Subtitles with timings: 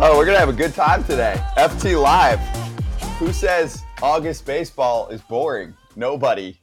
[0.00, 1.34] Oh, we're gonna have a good time today.
[1.56, 2.38] FT Live.
[3.18, 5.74] Who says August baseball is boring?
[5.96, 6.60] Nobody.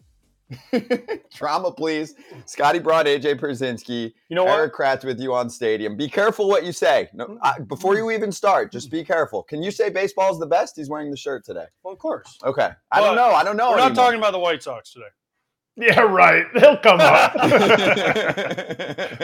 [1.36, 2.16] Drama, please.
[2.46, 4.58] Scotty Braun, AJ Pierzynski, You know what?
[4.58, 5.98] Eric Kratz with you on Stadium.
[5.98, 7.10] Be careful what you say.
[7.14, 8.06] No, I, before hmm.
[8.06, 9.44] you even start, just be careful.
[9.44, 10.78] Can you say baseball is the best?
[10.78, 11.66] He's wearing the shirt today.
[11.84, 12.38] Well, of course.
[12.42, 12.70] Okay.
[12.90, 13.34] I don't know.
[13.34, 13.72] I don't know.
[13.72, 15.08] We're not talking about the White Sox today.
[15.76, 16.46] Yeah, right.
[16.56, 17.34] They'll come up.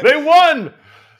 [0.03, 0.73] they won.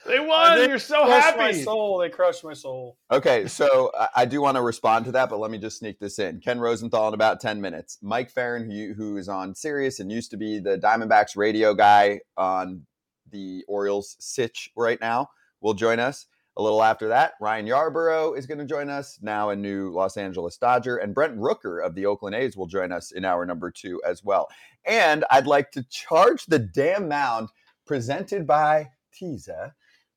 [0.06, 0.58] They won.
[0.58, 1.98] They You're so crushed my soul.
[2.00, 2.98] They crushed my soul.
[3.12, 6.00] Okay, so I- I do want to respond to that, but let me just sneak
[6.00, 6.40] this in.
[6.40, 7.98] Ken Rosenthal in about 10 minutes.
[8.02, 12.22] Mike Ferrin, who, who is on Sirius and used to be the Diamondbacks radio guy
[12.38, 12.86] on
[13.30, 15.30] the Orioles Sitch right now,
[15.62, 16.26] will join us.
[16.58, 20.18] A little after that, Ryan Yarbrough is going to join us, now a new Los
[20.18, 20.98] Angeles Dodger.
[20.98, 24.22] And Brent Rooker of the Oakland A's will join us in hour number two as
[24.22, 24.50] well.
[24.86, 27.50] And I'd like to charge the damn mound
[27.86, 29.72] presented by Teaza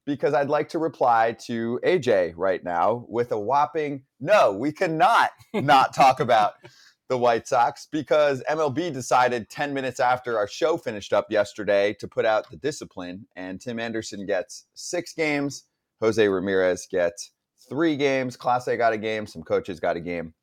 [0.06, 5.30] because I'd like to reply to AJ right now with a whopping no, we cannot
[5.52, 6.54] not talk about
[7.08, 12.08] the White Sox because MLB decided 10 minutes after our show finished up yesterday to
[12.08, 15.64] put out the discipline, and Tim Anderson gets six games,
[16.00, 17.32] Jose Ramirez gets
[17.68, 20.34] three games, Clase got a game, some coaches got a game.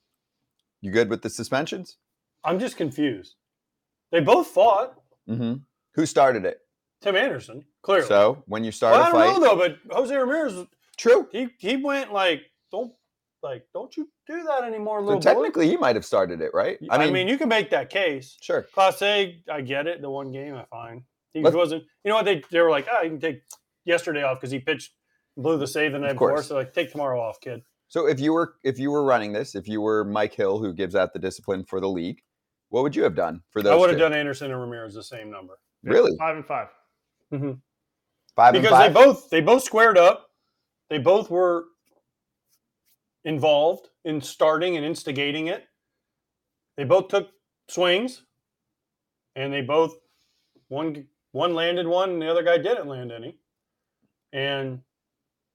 [0.82, 1.98] You good with the suspensions?
[2.44, 3.36] I'm just confused.
[4.12, 4.96] They both fought.
[5.30, 5.56] Mm-hmm.
[5.96, 6.60] Who started it?
[7.02, 8.08] Tim Anderson, clearly.
[8.08, 10.66] So when you start well, I a don't know though, but Jose Ramirez,
[10.98, 11.28] true.
[11.32, 12.92] he he went like, don't
[13.44, 15.24] like, don't you do that anymore, So little boy.
[15.24, 16.78] technically, he might have started it, right?
[16.92, 18.38] I mean, you can make that case.
[18.42, 18.68] sure.
[18.76, 20.02] Clase, I get it.
[20.02, 21.04] The one game, I fine.
[21.34, 21.84] He Let's- wasn't.
[22.04, 22.26] You know what?
[22.26, 23.42] They they were like, ah, you can take
[23.86, 24.92] yesterday off because he pitched,
[25.38, 26.30] blew the save the night before.
[26.36, 26.48] course.
[26.50, 27.62] So like, take tomorrow off, kid.
[27.88, 30.72] So if you were if you were running this, if you were Mike Hill, who
[30.74, 32.22] gives out the discipline for the league,
[32.70, 33.74] what would you have done for those?
[33.74, 34.04] I would have two?
[34.04, 36.12] done Anderson and Ramirez the same number Yeah, Really?
[36.20, 36.68] Five and five.
[38.36, 38.94] Five because five.
[38.94, 40.30] they both they both squared up.
[40.90, 41.66] They both were
[43.24, 45.66] involved in starting and instigating it.
[46.78, 47.30] They both took
[47.70, 48.24] swings,
[49.36, 49.96] and they both
[50.70, 53.38] one one landed one, and the other guy didn't land any.
[54.34, 54.82] And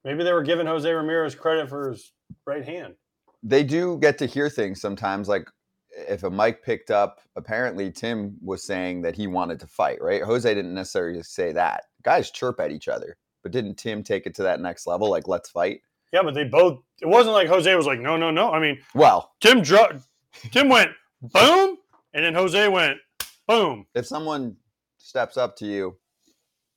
[0.05, 2.13] maybe they were giving Jose Ramirez credit for his
[2.47, 2.95] right hand.
[3.43, 5.29] they do get to hear things sometimes.
[5.29, 5.49] Like
[5.91, 9.99] if a mic picked up, apparently Tim was saying that he wanted to fight.
[10.01, 10.23] Right?
[10.23, 11.85] Jose didn't necessarily say that.
[12.07, 15.11] Guys chirp at each other, but didn't Tim take it to that next level?
[15.11, 15.81] Like let's fight.
[16.13, 16.81] Yeah, but they both.
[17.03, 18.51] It wasn't like Jose was like, no, no, no.
[18.53, 19.99] I mean, Well, Tim dro-
[20.53, 20.91] Tim went
[21.21, 21.77] boom,
[22.15, 22.99] and then Jose went
[23.49, 23.87] boom.
[23.95, 24.57] if someone
[24.99, 25.97] steps up to you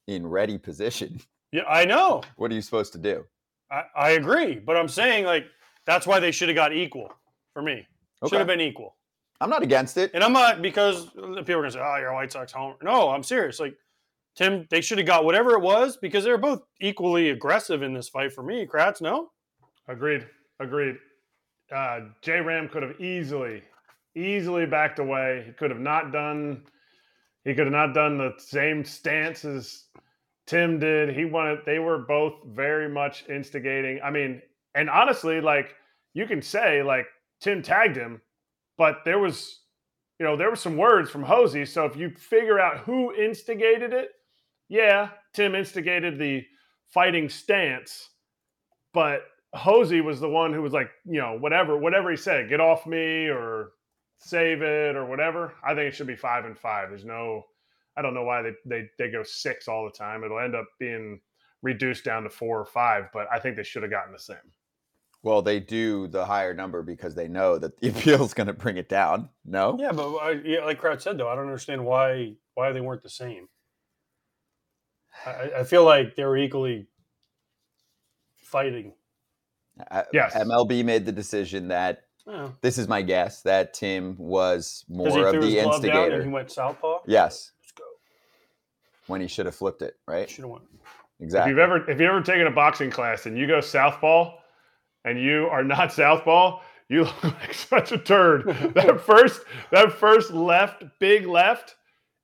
[0.07, 2.21] in ready position, Yeah, I know.
[2.35, 3.23] what are you supposed to do?
[3.71, 5.45] I, I agree, but I'm saying like
[5.85, 7.13] that's why they should have got equal
[7.53, 7.87] for me.
[8.23, 8.29] Okay.
[8.31, 8.95] Should have been equal.
[9.41, 10.11] I'm not against it.
[10.15, 13.09] And I'm not because people are gonna say, "Oh, you're a White Sox homer." No,
[13.09, 13.59] I'm serious.
[13.59, 13.75] Like
[14.39, 17.93] Tim, they should have got whatever it was because they were both equally aggressive in
[17.93, 18.65] this fight for me.
[18.65, 19.31] Kratz, no,
[19.89, 20.25] Agreed.
[20.61, 20.95] Agreed.
[21.75, 23.63] Uh, J Ram could have easily,
[24.15, 25.43] easily backed away.
[25.45, 26.63] He could have not done.
[27.43, 29.87] He could have not done the same stance as
[30.47, 31.13] Tim did.
[31.13, 31.59] He wanted.
[31.65, 33.99] They were both very much instigating.
[34.01, 34.41] I mean,
[34.73, 35.75] and honestly, like
[36.13, 37.07] you can say, like
[37.41, 38.21] Tim tagged him,
[38.77, 39.63] but there was,
[40.17, 41.65] you know, there were some words from Hosey.
[41.65, 44.11] So if you figure out who instigated it,
[44.69, 46.45] yeah, Tim instigated the
[46.93, 48.09] fighting stance,
[48.93, 49.23] but
[49.53, 52.85] Hosey was the one who was like, you know, whatever, whatever he said, get off
[52.85, 53.71] me or
[54.19, 55.53] save it or whatever.
[55.63, 56.89] I think it should be five and five.
[56.89, 57.45] There's no,
[57.97, 60.23] I don't know why they they they go six all the time.
[60.23, 61.19] It'll end up being
[61.61, 64.37] reduced down to four or five, but I think they should have gotten the same.
[65.21, 68.53] Well, they do the higher number because they know that the appeal is going to
[68.53, 69.29] bring it down.
[69.43, 69.75] No.
[69.79, 73.03] Yeah, but I, yeah, like Krat said though, I don't understand why why they weren't
[73.03, 73.47] the same.
[75.25, 76.87] I, I feel like they were equally
[78.37, 78.93] fighting.
[79.91, 80.33] Uh, Yes.
[80.35, 82.49] MLB made the decision that Yeah.
[82.61, 86.29] this is my guess that Tim was more of the glove down and he instigator.
[86.29, 86.99] went southpaw.
[87.07, 87.83] Yes, Let's go.
[89.07, 90.29] when he should have flipped it, right?
[90.29, 90.63] Should have went.
[91.19, 91.49] If Exactly.
[91.51, 94.35] you've ever if you've ever taken a boxing class and you go southpaw
[95.05, 98.45] and you are not southpaw, you look like such a turd.
[98.75, 101.75] that first that first left, big left,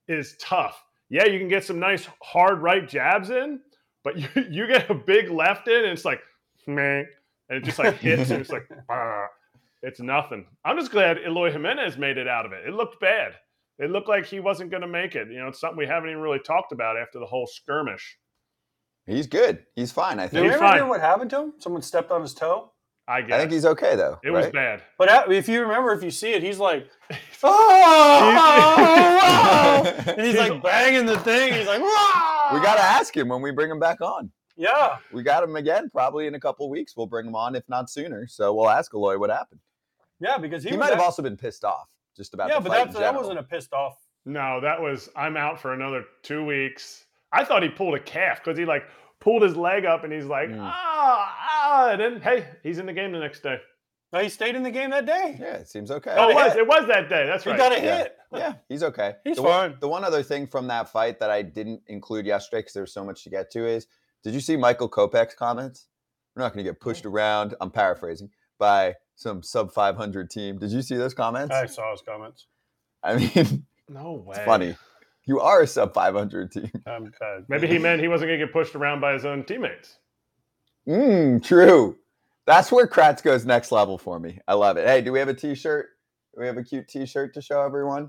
[0.08, 0.82] is tough.
[1.08, 3.60] Yeah, you can get some nice hard right jabs in,
[4.04, 6.20] but you, you get a big left in and it's like
[6.66, 7.06] man,
[7.48, 8.68] and it just like hits and it's like
[9.82, 10.46] it's nothing.
[10.64, 12.66] I'm just glad Eloy Jimenez made it out of it.
[12.66, 13.32] It looked bad.
[13.78, 15.28] It looked like he wasn't going to make it.
[15.28, 18.16] You know, it's something we haven't even really talked about after the whole skirmish.
[19.04, 19.64] He's good.
[19.76, 20.18] He's fine.
[20.18, 20.44] I Did think.
[20.44, 21.52] you was ever hear what happened to him?
[21.58, 22.72] Someone stepped on his toe.
[23.08, 24.18] I I think he's okay though.
[24.24, 24.82] It was bad.
[24.98, 26.88] But if you remember, if you see it, he's like,
[27.42, 31.52] oh, oh!" and he's like banging the thing.
[31.52, 34.30] He's like, We got to ask him when we bring him back on.
[34.56, 34.96] yeah.
[35.12, 36.96] We got him again, probably in a couple weeks.
[36.96, 38.26] We'll bring him on, if not sooner.
[38.26, 39.60] So we'll ask Eloy what happened.
[40.18, 42.68] Yeah, because he, He, might have also been pissed off just about Yeah, the but
[42.70, 43.98] fight that, in that wasn't a pissed off.
[44.24, 47.04] No, that was I'm out for another two weeks.
[47.32, 48.84] I thought he pulled a calf because he like
[49.26, 50.58] pulled his leg up and he's like, Mm.
[50.60, 53.58] ah, ah, and then hey, he's in the game the next day.
[54.12, 55.36] No, he stayed in the game that day.
[55.40, 56.14] Yeah, it seems okay.
[56.16, 56.60] Oh, it was hit.
[56.60, 57.26] it was that day.
[57.26, 57.56] That's right.
[57.56, 57.70] He right.
[57.70, 57.96] got a Yeah.
[57.98, 58.16] hit.
[58.32, 59.14] yeah, he's okay.
[59.24, 59.80] He's the one, fine.
[59.80, 62.92] the one other thing from that fight that I didn't include yesterday because there was
[62.92, 63.88] so much to get to is
[64.22, 65.88] did you see Michael Kopech's comments?
[66.36, 67.54] We're not going to get pushed around.
[67.60, 70.58] I'm paraphrasing by some sub 500 team.
[70.58, 71.52] Did you see those comments?
[71.54, 72.46] I saw his comments.
[73.02, 74.36] I mean, No way.
[74.36, 74.76] it's funny.
[75.26, 76.70] You are a sub 500 team.
[76.86, 79.98] Um, uh, Maybe he meant he wasn't gonna get pushed around by his own teammates.
[80.88, 81.96] Mm, true.
[82.46, 84.38] That's where Kratz goes next level for me.
[84.46, 84.86] I love it.
[84.86, 85.88] Hey, do we have a t-shirt?
[86.32, 88.08] Do we have a cute t-shirt to show everyone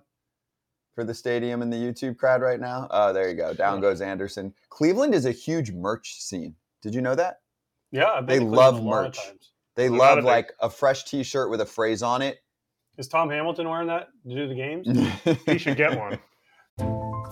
[0.94, 2.88] for the stadium and the YouTube crowd right now?
[2.92, 3.52] Oh, there you go.
[3.54, 4.54] Down goes Anderson.
[4.70, 6.54] Cleveland is a huge merch scene.
[6.84, 7.40] Did you know that?
[7.92, 9.20] yeah, I've been They love a lot of merch.
[9.76, 12.38] They love like a fresh t-shirt with a phrase on it.
[12.98, 14.88] Is Tom Hamilton wearing that to do the games?
[15.46, 16.20] He should get one.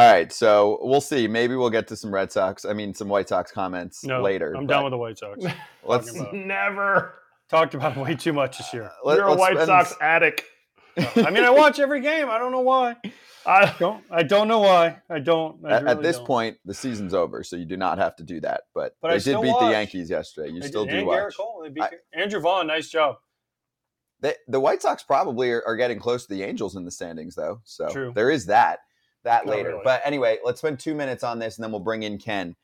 [0.00, 1.26] All right, so we'll see.
[1.28, 2.64] Maybe we'll get to some Red Sox.
[2.64, 4.54] I mean, some White Sox comments No, later.
[4.56, 5.44] I'm done with the White Sox.
[5.84, 6.32] Let's about.
[6.34, 7.14] Never.
[7.48, 8.90] Talked about way too much this year.
[9.04, 10.42] let- You're a White spend- Sox addict.
[10.96, 12.28] I mean, I watch every game.
[12.30, 12.96] I don't know why.
[13.46, 14.98] I, Don't I don't know why.
[15.08, 15.64] I don't.
[15.64, 16.26] I At, at this don't.
[16.26, 18.62] point, the season's over, so you do not have to do that.
[18.74, 19.70] But, But I did still beat the.
[19.70, 20.52] Yankees yesterday.
[20.52, 21.18] You They still did- do and watch.
[21.20, 23.16] Gerrit Cole, they beat I- Andrew Vaughn, nice job.
[24.20, 27.34] They, the White Sox probably are, are getting close to the Angels in the standings,
[27.34, 27.60] though.
[27.64, 28.12] So True.
[28.14, 28.80] there is that.
[29.24, 29.68] That Not later.
[29.70, 29.80] really.
[29.84, 32.56] But anyway, let's spend two minutes on this, and then we'll bring in Ken.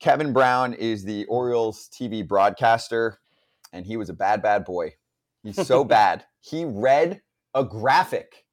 [0.00, 3.18] Kevin Brown is the Orioles TV broadcaster,
[3.72, 4.94] and he was a bad, bad boy.
[5.42, 6.24] He's so bad.
[6.40, 7.20] He read
[7.54, 8.44] a graphic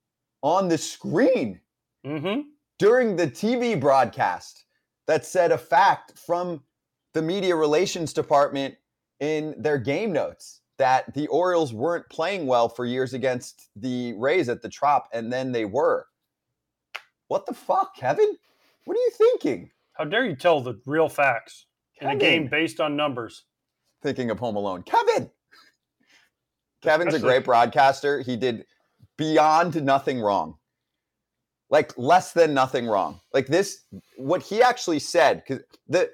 [0.41, 1.61] on the screen
[2.05, 2.41] Mm-hmm.
[2.79, 4.63] during the TV broadcast
[5.07, 6.61] that said a fact from
[7.13, 8.75] the media relations department
[9.19, 14.47] in their game notes that the Orioles weren't playing well for years against the Rays
[14.47, 16.05] at the Trop, and then they were.
[17.27, 18.37] What the fuck, Kevin?
[18.85, 19.71] What are you thinking?
[19.93, 21.65] How dare you tell the real facts
[21.99, 23.43] in a game based on numbers?
[24.01, 24.83] Thinking of Home Alone.
[24.83, 25.29] Kevin!
[26.81, 28.21] Kevin's a great broadcaster.
[28.21, 28.65] He did
[29.17, 30.55] beyond nothing wrong.
[31.69, 33.19] Like less than nothing wrong.
[33.33, 33.79] Like this,
[34.15, 36.09] what he actually said, because the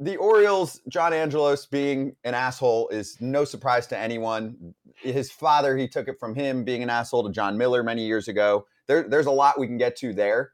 [0.00, 4.74] the Orioles, John Angelos being an asshole is no surprise to anyone.
[4.94, 8.28] His father, he took it from him being an asshole to Jon Miller many years
[8.28, 8.66] ago.
[8.88, 10.52] There, there's a lot we can get to there.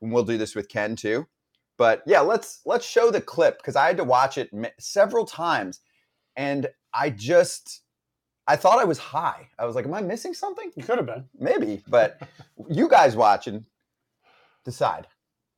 [0.00, 1.26] And we'll do this with Ken too.
[1.76, 5.24] But yeah, let's let's show the clip because I had to watch it m- several
[5.26, 5.80] times,
[6.36, 7.82] and I just
[8.48, 9.48] I thought I was high.
[9.58, 11.24] I was like, "Am I missing something?" You could have been.
[11.38, 12.20] Maybe, but
[12.68, 13.64] you guys watching
[14.64, 15.06] decide.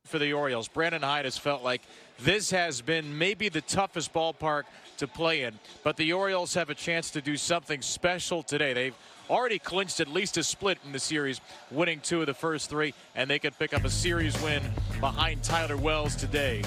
[0.05, 0.67] for the Orioles.
[0.67, 1.81] Brandon Hyde has felt like
[2.19, 4.63] this has been maybe the toughest ballpark
[5.01, 8.73] to play in, but the Orioles have a chance to do something special today.
[8.73, 8.95] They've
[9.31, 11.41] already clinched at least a split in the series,
[11.71, 14.61] winning two of the first three, and they could pick up a series win
[14.99, 16.61] behind Tyler Wells today.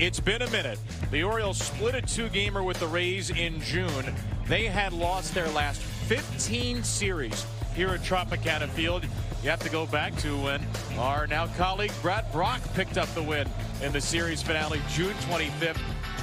[0.00, 0.80] It's been a minute.
[1.12, 4.14] The Orioles split a two gamer with the Rays in June.
[4.48, 7.46] They had lost their last 15 series
[7.76, 9.04] here at Tropicana Field.
[9.44, 10.60] You have to go back to when
[10.98, 13.48] our now colleague Brad Brach picked up the win
[13.80, 15.78] in the series finale June 25th,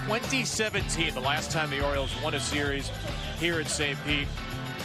[0.08, 2.90] 2017, the last time the Orioles won a series
[3.42, 3.98] here at St.
[4.06, 4.26] Pete.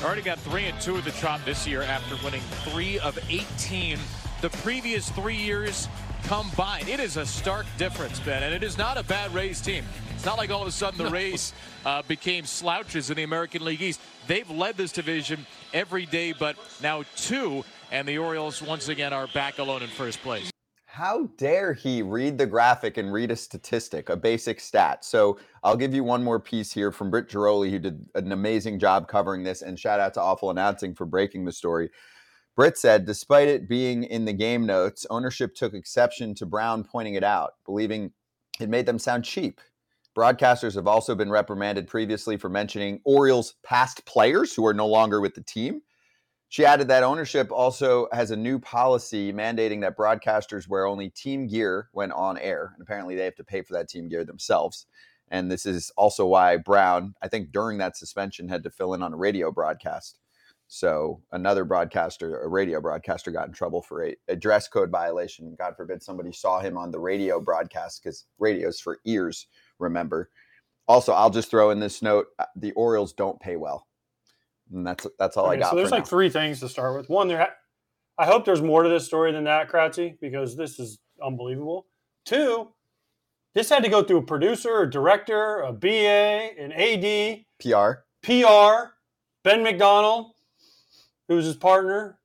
[0.03, 3.99] Already got three and two of the Trop this year after winning three of 18
[4.41, 5.89] the previous three years
[6.25, 6.89] combined.
[6.89, 9.85] It is a stark difference, Ben, and it is not a bad Rays team.
[10.13, 11.55] It's not like all of a sudden the Rays
[11.87, 14.01] uh, became slouches in the American League East.
[14.27, 19.29] They've led this division every day, but now two, and the Orioles once again are
[19.29, 20.52] back alone in first place.
[20.93, 25.07] How dare he read the graphic and read a statistic, a basic stat?
[25.07, 28.79] So I'll give you one more piece here from Britt Ghiroli, who did an amazing
[28.79, 31.89] job covering this, and shout out to Awful Announcing for breaking the story.
[32.57, 37.15] Britt said, despite it being in the game notes, ownership took exception to Brown pointing
[37.15, 38.13] it out, believing
[38.61, 39.63] it made them sound cheap.
[40.15, 45.23] Broadcasters have also been reprimanded previously for mentioning Orioles' past players who are no longer
[45.23, 45.81] with the team.
[46.53, 51.47] She added that ownership also has a new policy mandating that broadcasters wear only team
[51.47, 52.73] gear when on air.
[52.75, 54.85] And apparently they have to pay for that team gear themselves.
[55.31, 59.03] And this is also why Brown, I think during that suspension, had to fill in
[59.03, 60.19] on a radio broadcast.
[60.69, 65.57] So another broadcaster, a radio broadcaster, got in trouble for a, a dress code violation.
[65.59, 69.47] God forbid somebody saw him on the radio broadcast because radio's for ears,
[69.79, 70.29] remember.
[70.87, 73.87] Also, I'll just throw in this note uh, the Orioles don't pay well.
[74.73, 75.71] And that's that's all I got.
[75.71, 76.09] so there's like now.
[76.09, 77.09] three things to start with.
[77.09, 77.39] One, there.
[77.39, 77.55] Ha-
[78.19, 81.87] I hope there's more to this story than that, Kratzy, because this is unbelievable.
[82.25, 82.69] Two,
[83.55, 88.03] this had to go through a producer, a director, a BA, an AD, PR.
[88.23, 88.93] PR,
[89.43, 90.33] Ben McDonald,
[91.29, 92.19] who was his partner.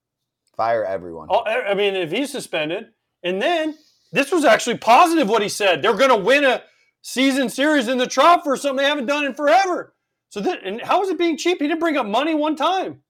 [0.56, 1.28] Fire everyone.
[1.30, 2.88] Oh, I I mean, if he's suspended,
[3.24, 3.76] and then
[4.12, 5.82] this was actually positive what he said.
[5.82, 6.64] They're going to win a
[7.02, 9.94] season series in the Trop for something they haven't done in forever.
[10.30, 11.60] So, that, and how is it being cheap?
[11.60, 13.02] He didn't bring up money one time.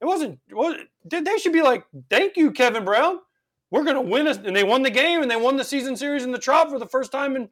[0.00, 0.40] It wasn't.
[0.50, 3.20] Was, they they should be like, "Thank you, Kevin Brown.
[3.70, 5.96] We're going to win us." And they won the game, and they won the season
[5.96, 7.50] series in the Trop for the first time in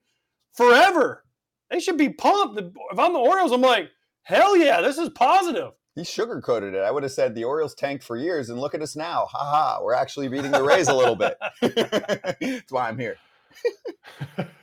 [0.53, 1.25] forever.
[1.71, 2.59] They should be pumped.
[2.59, 3.91] If I'm the Orioles, I'm like,
[4.23, 6.83] "Hell yeah, this is positive." He sugarcoated it.
[6.83, 9.27] I would have said the Orioles tanked for years, and look at us now.
[9.27, 9.79] Ha ha.
[9.83, 11.39] We're actually beating the Rays a little bit.
[11.61, 13.17] That's why I'm here.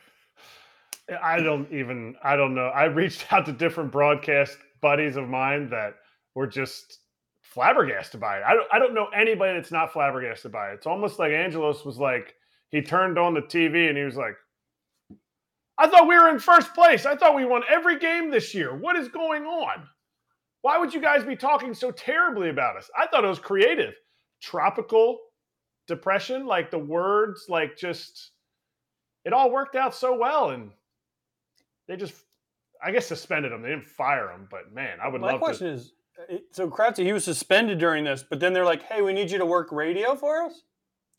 [1.23, 2.67] I don't even I don't know.
[2.67, 5.93] I reached out to different broadcast buddies of mine that
[6.35, 6.99] were just
[7.41, 8.43] flabbergasted by it.
[8.45, 10.75] I don't I don't know anybody that's not flabbergasted by it.
[10.75, 12.35] It's almost like Angelos was like
[12.69, 14.35] he turned on the TV and he was like
[15.77, 17.05] I thought we were in first place.
[17.05, 18.75] I thought we won every game this year.
[18.75, 19.87] What is going on?
[20.63, 22.89] Why would you guys be talking so terribly about us?
[22.97, 23.93] I thought it was creative.
[24.41, 25.19] Tropical
[25.87, 28.31] depression, like the words, like just
[29.23, 30.71] it all worked out so well and
[31.87, 32.13] they just
[32.83, 33.61] I guess suspended him.
[33.61, 35.73] They didn't fire him, but man, I would My love question to.
[35.73, 35.93] is,
[36.31, 39.31] uh, so Kratzy, he was suspended during this, but then they're like, "Hey, we need
[39.31, 40.61] you to work radio for us."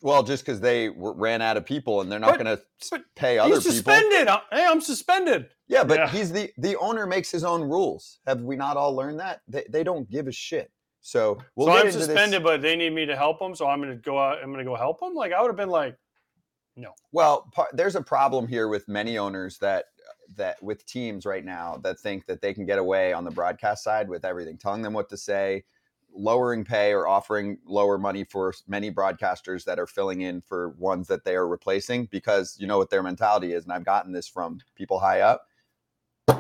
[0.01, 3.37] Well, just because they w- ran out of people and they're not going to pay
[3.39, 3.73] other He's people.
[3.93, 4.29] suspended.
[4.29, 5.49] Uh, Hey, I'm suspended.
[5.67, 6.09] Yeah, but Yeah.
[6.09, 8.21] he's the the owner makes his own rules.
[8.29, 9.41] Have we not all learned that?
[9.49, 10.71] They, they don't give a shit.
[11.01, 12.47] So we'll so get I'm into suspended, this.
[12.49, 13.57] but they need me to help them.
[13.57, 14.39] So I'm going to go out.
[14.41, 15.15] I'm going to go help them.
[15.15, 15.97] Like I would have been like,
[16.77, 16.93] no.
[17.11, 19.87] Well, par- there's a problem here with many owners that
[20.37, 23.83] that with teams right now that think that they can get away on the broadcast
[23.83, 25.65] side with everything, telling them what to say,
[26.15, 31.07] lowering pay or offering lower money for many broadcasters that are filling in for ones
[31.09, 34.27] that they are replacing because you know what their mentality is and I've gotten this
[34.27, 35.47] from people high up.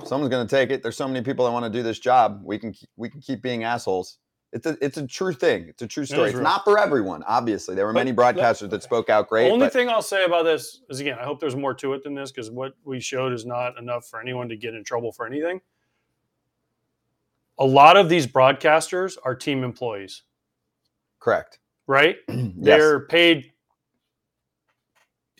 [0.04, 0.82] someone's going to take it.
[0.82, 2.40] There's so many people that want to do this job.
[2.42, 4.18] We can we can keep being assholes.
[4.52, 5.66] It's a it's a true thing.
[5.68, 6.28] It's a true story.
[6.28, 6.42] It's real.
[6.42, 7.74] not for everyone, obviously.
[7.74, 9.44] There were But many broadcasters that spoke out great.
[9.44, 11.92] The only but thing I'll say about this is again, I hope there's more to
[11.92, 14.84] it than this because what we showed is not enough for anyone to get in
[14.84, 15.60] trouble for anything.
[17.58, 20.22] A lot of these broadcasters are team employees,
[21.18, 21.58] correct.
[21.86, 22.16] right?
[22.28, 22.52] yes.
[22.56, 23.52] They're paid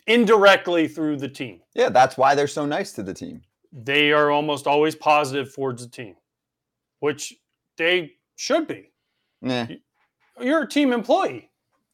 [0.05, 1.61] indirectly through the team.
[1.73, 3.41] Yeah, that's why they're so nice to the team.
[3.71, 6.15] They are almost always positive towards the team,
[6.99, 7.33] which
[7.77, 8.91] they should be.
[9.41, 9.67] Yeah.
[10.39, 11.49] You're a team employee.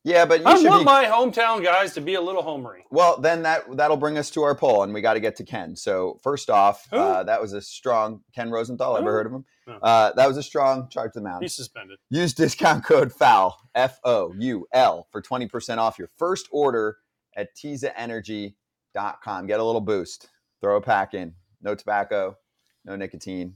[0.05, 2.81] Yeah, but you I want be my hometown guys to be a little homery.
[2.91, 5.43] Well, then that that'll bring us to our poll, and we got to get to
[5.43, 5.75] Ken.
[5.75, 8.97] So first off, uh, that was a strong Ken Rosenthal.
[8.97, 9.45] Ever heard of him?
[9.65, 9.73] No.
[9.77, 11.41] Uh, that was a strong charge to the mound.
[11.41, 11.97] He's suspended.
[12.11, 16.97] Use discount code FOUL F O U L for twenty percent off your first order
[17.35, 19.47] at TeazaEnergy.com.
[19.47, 20.29] Get a little boost.
[20.61, 21.33] Throw a pack in.
[21.63, 22.37] No tobacco,
[22.85, 23.55] no nicotine,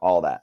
[0.00, 0.42] all that.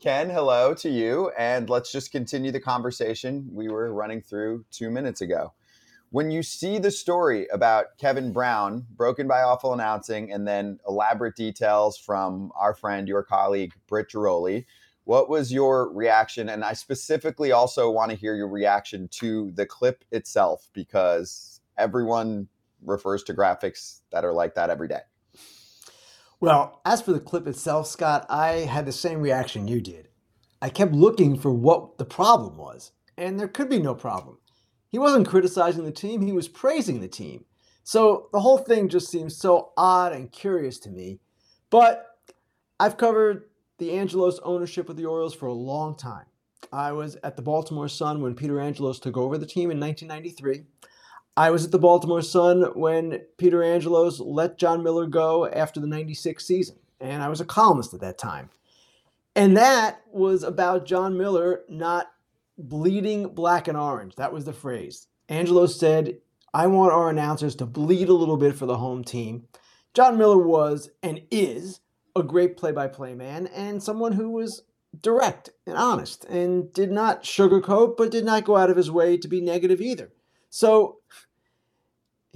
[0.00, 1.32] Ken, hello to you.
[1.36, 5.54] And let's just continue the conversation we were running through two minutes ago.
[6.10, 11.34] When you see the story about Kevin Brown, broken by awful announcing, and then elaborate
[11.34, 14.66] details from our friend, your colleague, Britt Ghiroli,
[15.02, 16.48] what was your reaction?
[16.48, 22.46] And I specifically also want to hear your reaction to the clip itself because everyone
[22.84, 25.00] refers to graphics that are like that every day.
[26.40, 30.08] Well, as for the clip itself, Scott, I had the same reaction you did.
[30.62, 34.38] I kept looking for what the problem was, and there could be no problem.
[34.88, 37.44] He wasn't criticizing the team, he was praising the team.
[37.82, 41.18] So the whole thing just seems so odd and curious to me.
[41.70, 42.06] But
[42.78, 43.44] I've covered
[43.78, 46.26] the Angelos ownership of the Orioles for a long time.
[46.72, 50.66] I was at the Baltimore Sun when Peter Angelos took over the team in 1993.
[51.38, 55.86] I was at the Baltimore Sun when Peter Angelos let Jon Miller go after the
[55.86, 58.50] 96 season, and I was a columnist at that time.
[59.36, 62.08] And that was about Jon Miller not
[62.58, 64.16] bleeding black and orange.
[64.16, 65.06] That was the phrase.
[65.28, 66.16] Angelos said,
[66.52, 69.46] I want our announcers to bleed a little bit for the home team.
[69.94, 71.78] Jon Miller was and is
[72.16, 74.64] a great play by play man and someone who was
[75.00, 79.16] direct and honest and did not sugarcoat, but did not go out of his way
[79.16, 80.10] to be negative either.
[80.50, 80.97] So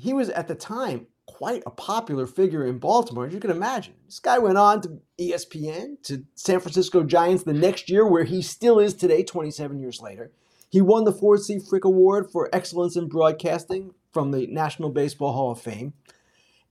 [0.03, 3.95] he was at the time quite a popular figure in Baltimore, as you can imagine.
[4.07, 8.43] This guy went on to ESPN, to San Francisco Giants the next year, where he
[8.43, 10.33] still is today, 27 years later.
[10.69, 11.61] He won the Ford C.
[11.61, 15.93] Frick Award for Excellence in Broadcasting from the National Baseball Hall of Fame.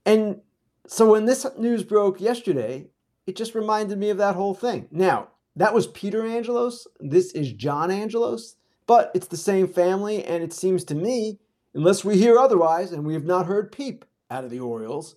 [0.04, 0.42] And
[0.86, 2.88] so when this news broke yesterday,
[3.26, 4.88] it just reminded me of that whole thing.
[4.90, 6.86] Now, that was Peter Angelos.
[7.00, 11.38] This is John Angelos, but it's the same family, and it seems to me,
[11.74, 15.16] unless we hear otherwise, and we have not heard peep out of the Orioles,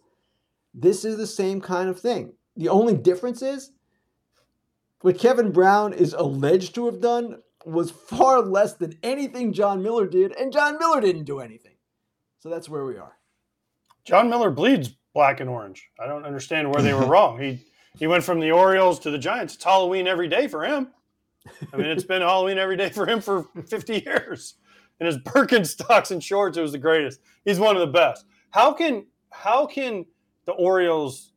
[0.74, 2.34] this is the same kind of thing.
[2.58, 3.72] The only difference is
[5.02, 10.08] what Kevin Brown is alleged to have done was far less than anything Jon Miller
[10.08, 11.76] did, and Jon Miller didn't do anything.
[12.40, 13.18] So that's where we are.
[14.04, 15.90] Jon Miller bleeds black and orange.
[16.00, 17.40] I don't understand where they were wrong.
[17.40, 17.66] He
[17.98, 19.56] he went from the Orioles to the Giants.
[19.56, 20.90] It's Halloween every day for him.
[21.72, 24.56] I mean, it's been Halloween every day for him for 50 years.
[25.00, 27.20] And his Birkenstocks and shorts, it was the greatest.
[27.44, 28.26] He's one of the best.
[28.52, 30.06] How can how can
[30.46, 31.34] the Orioles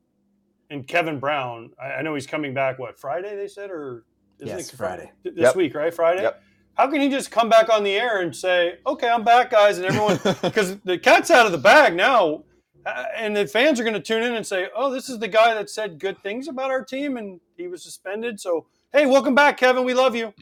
[0.71, 2.79] and Kevin Brown, I, I know he's coming back.
[2.79, 3.35] What Friday?
[3.37, 4.05] They said, or
[4.39, 5.11] isn't Yes, it Friday.
[5.25, 5.57] This Yep.
[5.57, 5.93] week, right?
[5.93, 6.23] Friday.
[6.23, 6.43] Yep.
[6.75, 9.79] How can he just come back on the air and say, "Okay, I'm back, guys,"
[9.79, 12.45] and everyone because the cat's out of the bag now,
[12.87, 15.27] uh, and the fans are going to tune in and say, "Oh, this is the
[15.27, 19.35] guy that said good things about our team, and he was suspended." So, hey, welcome
[19.35, 19.85] back, Kevin.
[19.85, 20.33] We love you.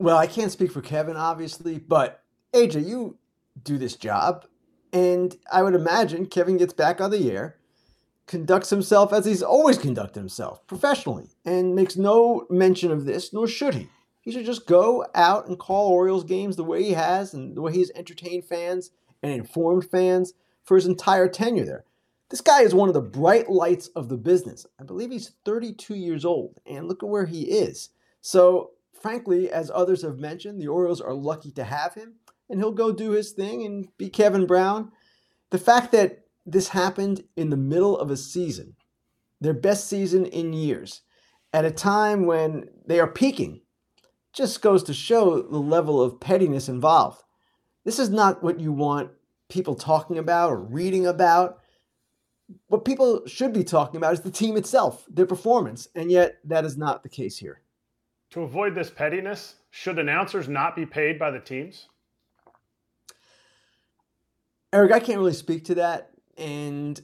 [0.00, 2.23] Well, I can't speak for Kevin, obviously, but
[2.54, 3.18] AJ, you
[3.64, 4.46] do this job,
[4.92, 7.56] and I would imagine Kevin gets back on the air,
[8.28, 13.48] conducts himself as he's always conducted himself, professionally, and makes no mention of this, nor
[13.48, 13.88] should he.
[14.22, 17.60] He should just go out and call Orioles games the way he has and the
[17.60, 21.84] way he's entertained fans and informed fans for his entire tenure there.
[22.30, 24.64] This guy is one of the bright lights of the business.
[24.80, 27.90] I believe he's 32 years old, and look at where he is.
[28.20, 28.70] So,
[29.02, 32.14] frankly, as others have mentioned, the Orioles are lucky to have him,
[32.48, 34.92] and he'll go do his thing and be Kevin Brown.
[35.50, 38.74] The fact that this happened in the middle of a season,
[39.40, 41.02] their best season in years,
[41.52, 43.60] at a time when they are peaking,
[44.32, 47.22] just goes to show the level of pettiness involved.
[47.84, 49.10] This is not what you want
[49.48, 51.60] people talking about or reading about.
[52.66, 56.64] What people should be talking about is the team itself, their performance, and yet that
[56.64, 57.60] is not the case here.
[58.30, 61.88] To avoid this pettiness, should announcers not be paid by the teams?
[64.74, 66.10] Eric, I can't really speak to that.
[66.36, 67.00] And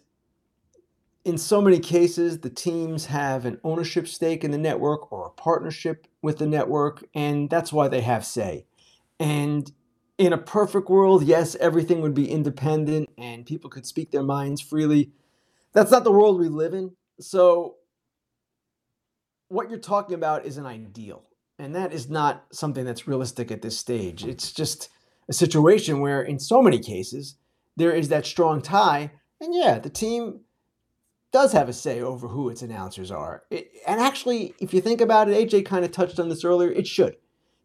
[1.25, 5.31] in so many cases, the teams have an ownership stake in the network or a
[5.31, 8.67] partnership with the network, and that's why they have say.
[9.21, 9.71] And
[10.19, 14.61] in a perfect world, yes, everything would be independent and people could speak their minds
[14.61, 15.13] freely.
[15.73, 16.91] That's not the world we live in.
[17.21, 17.77] So,
[19.47, 21.23] what you're talking about is an ideal,
[21.61, 24.25] and that is not something that's realistic at this stage.
[24.25, 24.89] It's just
[25.29, 27.37] a situation where, in so many cases,
[27.77, 29.13] there is that strong tie.
[29.41, 30.41] And yeah, the team
[31.33, 33.45] does have a say over who its announcers are.
[33.51, 36.71] It, and actually, if you think about it, AJ kind of touched on this earlier,
[36.71, 37.17] it should.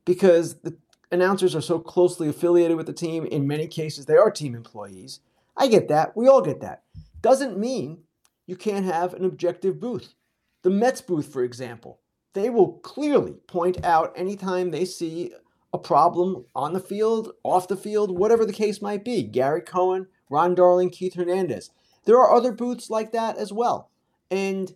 [0.05, 0.77] Because the
[1.11, 3.25] announcers are so closely affiliated with the team.
[3.25, 5.19] In many cases, they are team employees.
[5.57, 6.15] I get that.
[6.15, 6.83] We all get that.
[7.21, 8.03] Doesn't mean
[8.45, 10.13] you can't have an objective booth.
[10.61, 11.99] The Mets booth, for example,
[12.33, 15.31] they will clearly point out anytime they see
[15.75, 19.23] a problem on the field, off the field, whatever the case might be.
[19.23, 21.69] Gary Cohen, Ron Darling, Keith Hernandez.
[22.05, 23.91] There are other booths like that as well.
[24.31, 24.73] And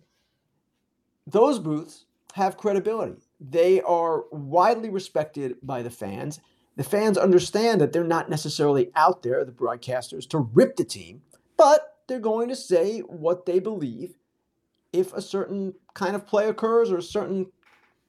[1.26, 3.22] those booths have credibility.
[3.40, 6.38] They are widely respected by the fans.
[6.76, 11.22] The fans understand that they're not necessarily out there, the broadcasters, to rip the team,
[11.56, 14.16] but they're going to say what they believe
[14.92, 17.46] if a certain kind of play occurs or a certain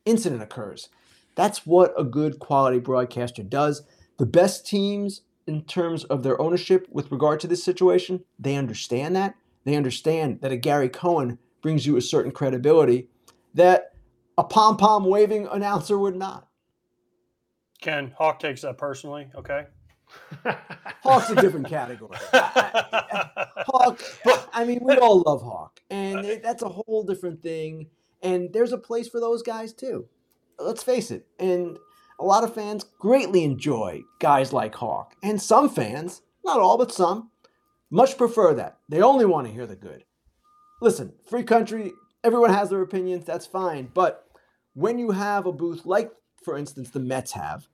[0.05, 0.89] incident occurs.
[1.35, 3.83] That's what a good quality broadcaster does.
[4.17, 9.15] The best teams, in terms of their ownership with regard to this situation, they understand
[9.15, 9.35] that.
[9.63, 13.07] They understand that a Gary Cohen brings you a certain credibility
[13.53, 13.93] that
[14.37, 16.47] a pom pom waving announcer would not.
[17.81, 19.29] Ken Hawk takes that personally.
[19.35, 19.65] Okay.
[21.03, 22.17] Hawk's a different category.
[22.33, 27.87] Hawk, but I mean, we all love Hawk, and that's a whole different thing.
[28.21, 30.07] And there's a place for those guys too.
[30.61, 31.27] Let's face it.
[31.39, 31.77] And
[32.19, 36.91] a lot of fans greatly enjoy guys like Hawk, and some fans, not all, but
[36.91, 37.31] some,
[37.89, 38.77] much prefer that.
[38.89, 40.03] They only want to hear the good.
[40.81, 41.91] Listen, free country,
[42.23, 43.89] everyone has their opinions, that's fine.
[43.93, 44.27] But
[44.73, 46.11] when you have a booth like,
[46.43, 47.67] for instance, the Mets have,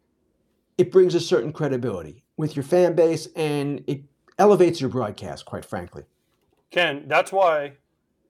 [0.78, 4.04] it brings a certain credibility with your fan base and it
[4.40, 6.04] elevates your broadcast, quite frankly.
[6.72, 7.74] Ken, that's why,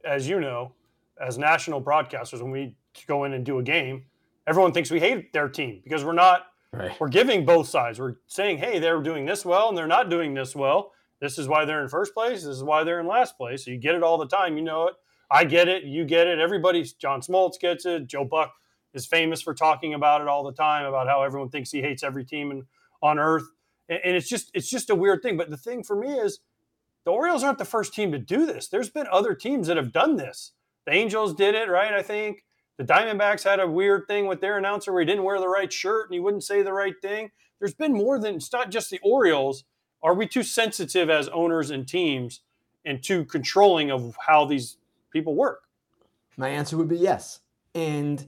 [0.03, 0.73] as you know,
[1.19, 2.75] as national broadcasters, when we
[3.07, 4.05] go in and do a game,
[4.47, 6.47] everyone thinks we hate their team because we're not.
[6.73, 6.91] Right.
[6.99, 7.99] We're giving both sides.
[7.99, 10.91] We're saying, hey, they're doing this well and they're not doing this well.
[11.19, 12.43] This is why they're in first place.
[12.43, 13.65] This is why they're in last place.
[13.65, 14.57] So you get it all the time.
[14.57, 14.95] You know it.
[15.29, 15.83] I get it.
[15.83, 16.39] You get it.
[16.39, 18.07] Everybody, John Smoltz gets it.
[18.07, 18.53] Joe Buck
[18.93, 22.03] is famous for talking about it all the time about how everyone thinks he hates
[22.03, 22.65] every team in,
[23.01, 23.49] on earth.
[23.89, 25.37] And, and it's just it's just a weird thing.
[25.37, 26.39] But the thing for me is
[27.05, 28.67] the Orioles aren't the first team to do this.
[28.67, 30.51] There's been other teams that have done this.
[30.85, 31.93] The Angels did it, right?
[31.93, 32.43] I think
[32.77, 35.71] the Diamondbacks had a weird thing with their announcer where he didn't wear the right
[35.71, 37.31] shirt and he wouldn't say the right thing.
[37.59, 39.63] There's been more than it's not just the Orioles.
[40.03, 42.41] Are we too sensitive as owners and teams
[42.85, 44.77] and too controlling of how these
[45.11, 45.63] people work?
[46.37, 47.39] My answer would be yes.
[47.73, 48.23] And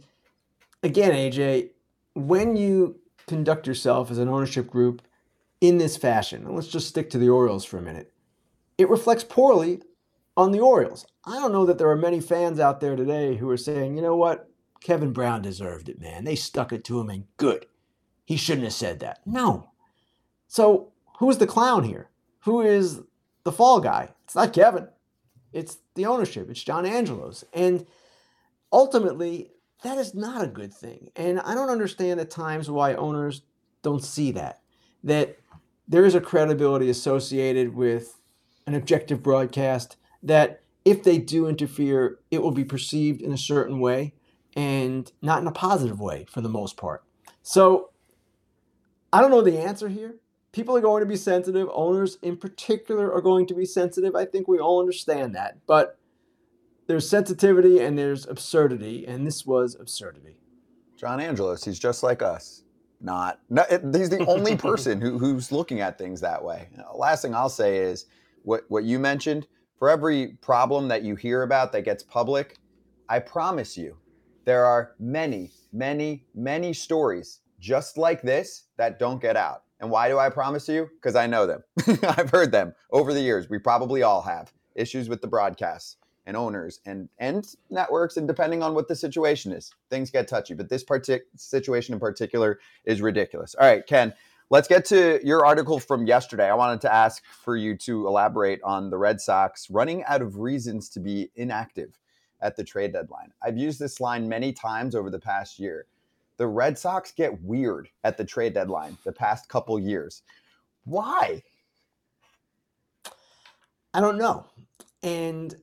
[0.81, 1.69] again, AJ,
[2.15, 5.03] when you conduct yourself as an ownership group
[5.61, 8.11] in this fashion, and let's just stick to the Orioles for a minute,
[8.79, 9.81] it reflects poorly
[10.39, 11.05] on the Orioles.
[11.25, 14.01] I don't know that there are many fans out there today who are saying, you
[14.01, 14.49] know what,
[14.79, 16.23] Kevin Brown deserved it, man.
[16.23, 17.65] They stuck it to him and good.
[18.23, 19.19] He shouldn't have said that.
[19.25, 19.71] No.
[20.47, 22.09] So who's the clown here?
[22.45, 23.01] Who is
[23.43, 24.13] the fall guy?
[24.23, 24.87] It's not Kevin.
[25.51, 26.49] It's the ownership.
[26.49, 27.43] It's John Angelos.
[27.53, 27.85] And
[28.71, 29.51] ultimately,
[29.83, 31.09] that is not a good thing.
[31.17, 33.41] And I don't understand at times why owners
[33.81, 34.61] don't see that.
[35.03, 35.37] That
[35.85, 38.21] there is a credibility associated with
[38.65, 43.79] an objective broadcast that if they do interfere, it will be perceived in a certain
[43.79, 44.13] way
[44.55, 47.03] and not in a positive way for the most part.
[47.41, 47.91] So
[49.11, 50.15] I don't know the answer here.
[50.51, 51.69] People are going to be sensitive.
[51.71, 54.15] Owners, in particular, are going to be sensitive.
[54.15, 55.57] I think we all understand that.
[55.67, 55.99] But
[56.87, 60.37] there's sensitivity and there's absurdity, and this was absurdity.
[60.97, 62.63] John Angelos, he's just like us.
[62.99, 66.67] Not, no, it, he's the only person who, who's looking at things that way.
[66.95, 68.07] Last thing I'll say is
[68.43, 69.47] what what you mentioned.
[69.79, 72.57] For every problem that you hear about that gets public,
[73.07, 73.95] I promise you,
[74.43, 79.63] there are many, many, many stories just like this that don't get out.
[79.79, 80.89] And why do I promise you?
[81.01, 81.63] Because I know them.
[82.03, 83.49] I've heard them over the years.
[83.49, 88.61] We probably all have issues with the broadcasts and owners and and networks and depending
[88.61, 93.01] on what the situation is things get touchy but this partic- situation in particular is
[93.01, 94.13] ridiculous all right ken
[94.49, 96.49] let's get to your article from yesterday.
[96.49, 100.37] I wanted to ask for you to elaborate on the red sox running out of
[100.37, 101.99] reasons to be inactive
[102.41, 103.31] at the trade deadline.
[103.43, 105.85] I've used this line many times over the past year.
[106.37, 110.23] The red sox get weird at the trade deadline the past couple years.
[110.85, 111.43] Why?
[113.93, 114.45] I don't know.
[115.03, 115.55] And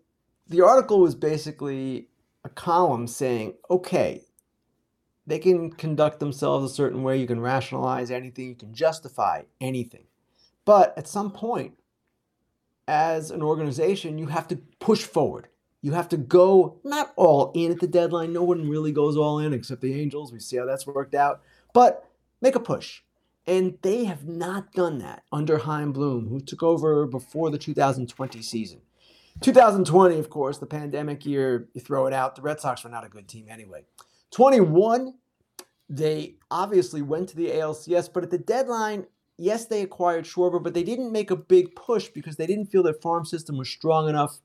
[0.48, 2.08] the article was basically
[2.44, 4.22] a column saying, okay,
[5.26, 10.04] they can conduct themselves a certain way, you can rationalize anything, you can justify anything.
[10.64, 11.74] But at some point,
[12.88, 15.48] as an organization, you have to push forward.
[15.82, 18.32] You have to go not all in at the deadline.
[18.32, 20.32] No one really goes all in except the Angels.
[20.32, 21.42] We see how that's worked out.
[21.72, 22.08] But
[22.40, 23.02] make a push.
[23.46, 28.42] And they have not done that under Chaim Bloom, who took over before the 2020
[28.42, 28.80] season.
[29.40, 32.34] 2020, of course, the pandemic year, you throw it out.
[32.34, 33.84] The Red Sox were not a good team anyway.
[34.36, 35.14] 21,
[35.88, 39.06] they obviously went to the ALCS, but at the deadline,
[39.38, 42.82] yes, they acquired Schwarber, but they didn't make a big push because they didn't feel
[42.82, 44.42] their farm system was strong enough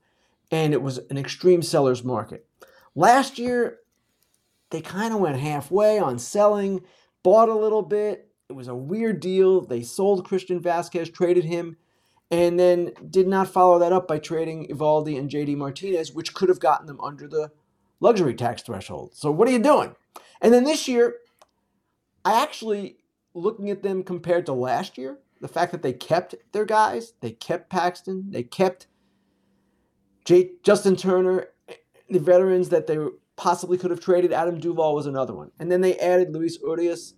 [0.50, 2.46] and it was an extreme seller's market.
[2.94, 3.80] Last year,
[4.70, 6.80] they kind of went halfway on selling,
[7.22, 8.30] bought a little bit.
[8.48, 9.60] It was a weird deal.
[9.60, 11.76] They sold Christian Vazquez, traded him
[12.30, 16.48] and then did not follow that up by trading Eovaldi and JD Martinez, which could
[16.48, 17.50] have gotten them under the
[18.02, 19.14] luxury tax threshold.
[19.14, 19.94] So what are you doing?
[20.40, 21.14] And then this year,
[22.24, 22.96] I actually
[23.32, 27.30] looking at them compared to last year, the fact that they kept their guys, they
[27.30, 28.88] kept Paxton, they kept
[30.24, 31.46] Justin Turner,
[32.10, 32.98] the veterans that they
[33.36, 34.32] possibly could have traded.
[34.32, 37.14] Adam Duvall was another one, and then they added Luis Urias,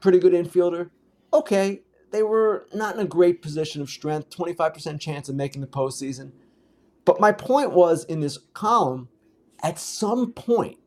[0.00, 0.90] pretty good infielder.
[1.32, 5.66] Okay, they were not in a great position of strength, 25% chance of making the
[5.66, 6.32] postseason.
[7.04, 9.08] But my point was in this column,
[9.62, 10.78] at some point,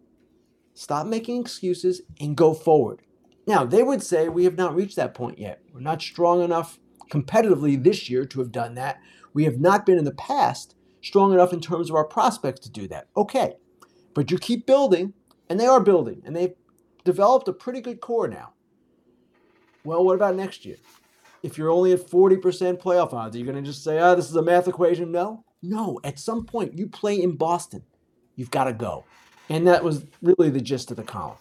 [0.74, 3.02] stop making excuses and go forward.
[3.48, 5.62] Now, they would say we have not reached that point yet.
[5.74, 6.80] We're not strong enough
[7.10, 9.00] competitively this year to have done that.
[9.34, 12.72] We have not been in the past strong enough in terms of our prospects to
[12.72, 13.08] do that.
[13.16, 13.54] Okay,
[14.14, 15.14] but you keep building,
[15.50, 16.54] and they are building, and they've
[17.06, 18.54] developed a pretty good core now.
[19.84, 20.78] Well, what about next year?
[21.44, 24.30] if you're only at 40% playoff odds, are you going to just say, oh, this
[24.30, 25.12] is a math equation?
[25.12, 25.44] No.
[25.62, 26.00] No.
[26.04, 27.84] At some point, you play in Boston.
[28.40, 29.04] You've got to go.
[29.50, 31.36] And that was really the gist of the column.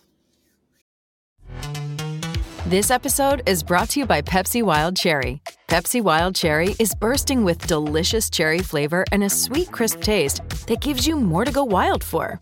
[2.67, 5.41] This episode is brought to you by Pepsi Wild Cherry.
[5.69, 10.81] Pepsi Wild Cherry is bursting with delicious cherry flavor and a sweet, crisp taste that
[10.81, 12.41] gives you more to go wild for.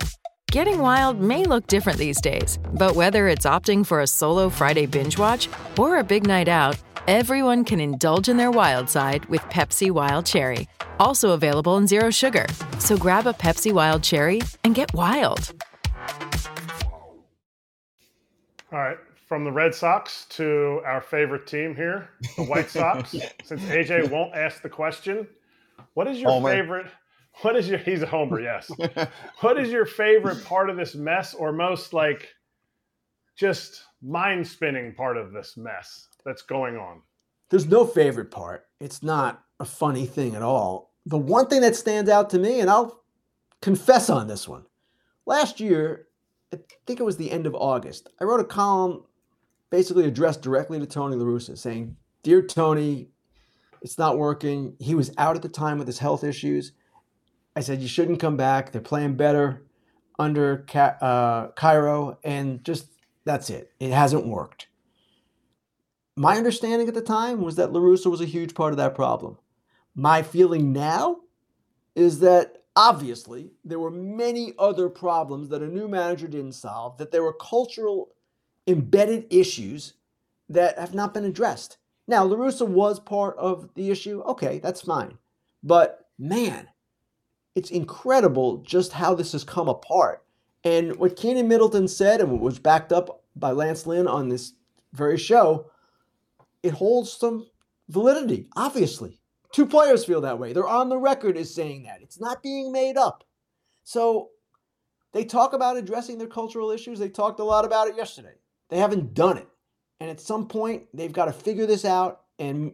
[0.51, 4.87] Getting wild may look different these days, but whether it's opting for a solo Friday
[4.87, 9.41] binge watch or a big night out, Everyone can indulge in their wild side with
[9.43, 10.67] Pepsi Wild Cherry,
[10.99, 12.47] also available in Zero Sugar.
[12.81, 15.53] So grab a Pepsi Wild Cherry and get wild.
[18.73, 23.11] All right, from the Red Sox to our favorite team here, the White Sox.
[23.45, 25.29] Since AJ won't ask the question,
[25.95, 26.51] what is your Homer.
[26.51, 26.87] favorite?
[27.43, 27.79] What is your?
[27.79, 28.69] He's a homer, yes.
[29.43, 32.35] what is your favorite part of this mess, or most like
[33.37, 36.09] just mind spinning part of this mess?
[36.27, 37.01] That's going on?
[37.49, 38.67] There's no favorite part.
[38.81, 40.93] It's not a funny thing at all.
[41.07, 43.01] The one thing that stands out to me, and I'll
[43.63, 44.65] confess on this one.
[45.25, 46.09] Last year,
[46.53, 49.05] I think it was the end of August, I wrote a column
[49.71, 53.09] basically addressed directly to Tony La Russa saying, Dear Tony,
[53.83, 54.75] it's not working.
[54.81, 56.73] He was out at the time with his health issues.
[57.55, 58.73] I said, You shouldn't come back.
[58.73, 59.63] They're playing better
[60.19, 62.87] under uh, Cairo, and just
[63.25, 63.73] that's it.
[63.79, 64.66] It hasn't worked
[66.17, 68.95] my understanding at the time was that La Russa was a huge part of that
[68.95, 69.39] problem.
[69.95, 71.19] My feeling now
[71.95, 77.11] is that Obviously, there were many other problems that a new manager didn't solve, that
[77.11, 78.13] there were cultural
[78.67, 79.95] embedded issues
[80.51, 81.79] that have not been addressed.
[82.07, 84.21] Now, La Russa was part of the issue.
[84.27, 85.17] Okay, that's fine.
[85.63, 86.69] But man,
[87.55, 90.23] it's incredible just how this has come apart.
[90.63, 94.53] And what Keynan Middleton said, and what was backed up by Lance Lynn on this
[94.93, 95.71] very show,
[96.67, 97.47] it holds some
[97.89, 99.21] validity, obviously.
[99.53, 100.53] Two players feel that way.
[100.53, 102.03] They're on the record as saying that.
[102.03, 103.25] It's not being made up.
[103.85, 104.31] So
[105.13, 106.99] they talk about addressing their cultural issues.
[106.99, 108.35] They talked a lot about it yesterday.
[108.69, 109.49] They haven't done it.
[110.01, 112.73] And at some point, they've got to figure this out and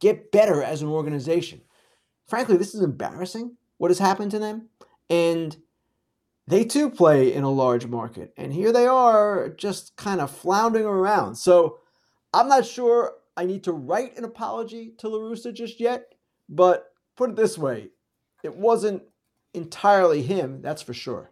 [0.00, 1.60] get better as an organization.
[2.26, 4.68] Frankly, this is embarrassing what has happened to them.
[5.08, 5.56] And
[6.48, 8.34] they too play in a large market.
[8.36, 11.36] And here they are just kind of floundering around.
[11.36, 11.78] So
[12.34, 16.14] I'm not sure I need to write an apology to La Russa just yet,
[16.48, 17.90] but put it this way
[18.42, 19.02] it wasn't
[19.54, 21.30] entirely him, that's for sure.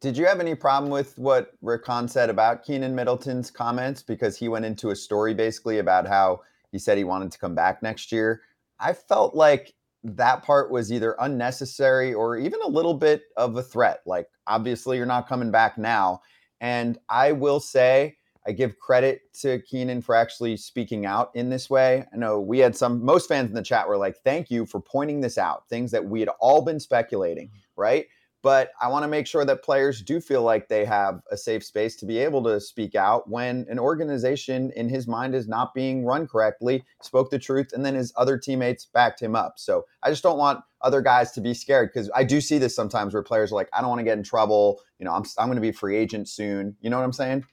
[0.00, 4.02] Did you have any problem with what Rick Hahn said about Keynan Middleton's comments?
[4.02, 7.54] Because he went into a story basically about how he said he wanted to come
[7.54, 8.42] back next year.
[8.78, 13.62] I felt like that part was either unnecessary or even a little bit of a
[13.62, 14.02] threat.
[14.06, 16.20] Like, obviously, you're not coming back now.
[16.60, 21.68] And I will say, I give credit to Keynan for actually speaking out in this
[21.68, 22.04] way.
[22.12, 24.80] I know we had some, most fans in the chat were like, thank you for
[24.80, 27.80] pointing this out, things that we had all been speculating, mm-hmm.
[27.80, 28.06] right?
[28.42, 31.64] But I want to make sure that players do feel like they have a safe
[31.64, 35.74] space to be able to speak out when an organization in his mind is not
[35.74, 39.54] being run correctly, spoke the truth, and then his other teammates backed him up.
[39.56, 42.76] So I just don't want other guys to be scared because I do see this
[42.76, 44.80] sometimes where players are like, I don't want to get in trouble.
[45.00, 46.76] You know, I'm, I'm going to be free agent soon.
[46.80, 47.44] You know what I'm saying?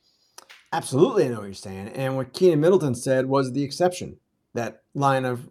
[0.74, 1.90] Absolutely, I know what you're saying.
[1.90, 4.18] And what Keynan Middleton said was the exception,
[4.56, 5.48] that line of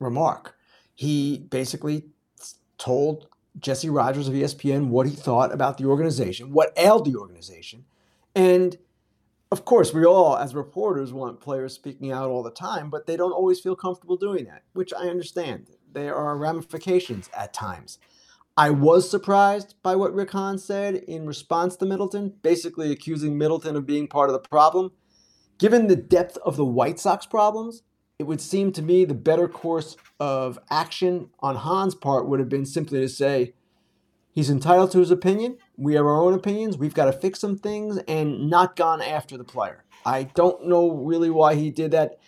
[0.00, 0.56] remark.
[0.94, 2.06] He basically
[2.78, 3.28] told
[3.60, 7.84] Jesse Rogers of ESPN what he thought about the organization, what ailed the organization.
[8.34, 8.78] And
[9.52, 13.18] of course, we all, as reporters, want players speaking out all the time, but they
[13.18, 15.66] don't always feel comfortable doing that, which I understand.
[15.92, 17.98] There are ramifications at times.
[18.56, 23.74] I was surprised by what Rick Hahn said in response to Middleton, basically accusing Middleton
[23.74, 24.92] of being part of the problem.
[25.58, 27.82] Given the depth of the White Sox problems,
[28.16, 32.48] it would seem to me the better course of action on Hahn's part would have
[32.48, 33.54] been simply to say,
[34.30, 35.58] he's entitled to his opinion.
[35.76, 36.78] We have our own opinions.
[36.78, 39.84] We've got to fix some things and not gone after the player.
[40.06, 42.20] I don't know really why he did that.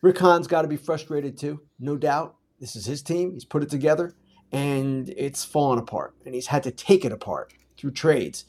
[0.00, 2.36] Rick Hahn's got to be frustrated too, no doubt.
[2.60, 3.32] This is his team.
[3.32, 4.14] He's put it together
[4.52, 8.46] and it's fallen apart, and he's had to take it apart through trades.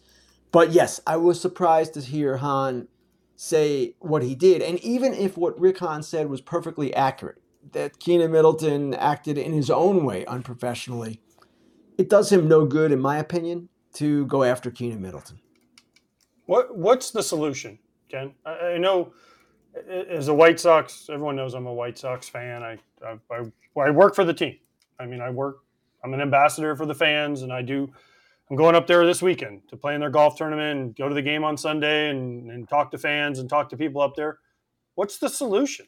[0.51, 2.87] But yes, I was surprised to hear Hahn
[3.35, 7.41] say what he did, and even if what Rick Hahn said was perfectly accurate,
[7.73, 11.21] that Keynan Middleton acted in his own way unprofessionally,
[11.97, 15.39] it does him no good, in my opinion, to go after Keynan Middleton.
[16.45, 17.79] What What's the solution,
[18.09, 18.33] Ken?
[18.45, 19.11] I, I know
[19.87, 22.63] as a White Sox, everyone knows I'm a White Sox fan.
[22.63, 24.57] I, I I, I work for the team.
[24.99, 25.59] I mean, I work
[26.07, 27.91] I'm an ambassador for the fans, and I do.
[28.49, 31.13] I'm going up there this weekend to play in their golf tournament and go to
[31.13, 34.39] the game on Sunday and, and talk to fans and talk to people up there.
[34.95, 35.85] What's the solution?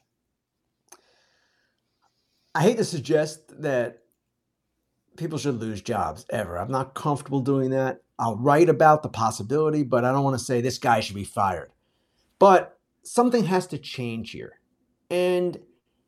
[2.53, 3.99] I hate to suggest that
[5.15, 6.57] people should lose jobs ever.
[6.57, 8.01] I'm not comfortable doing that.
[8.19, 11.23] I'll write about the possibility, but I don't want to say this guy should be
[11.23, 11.71] fired.
[12.39, 14.59] But something has to change here.
[15.09, 15.57] And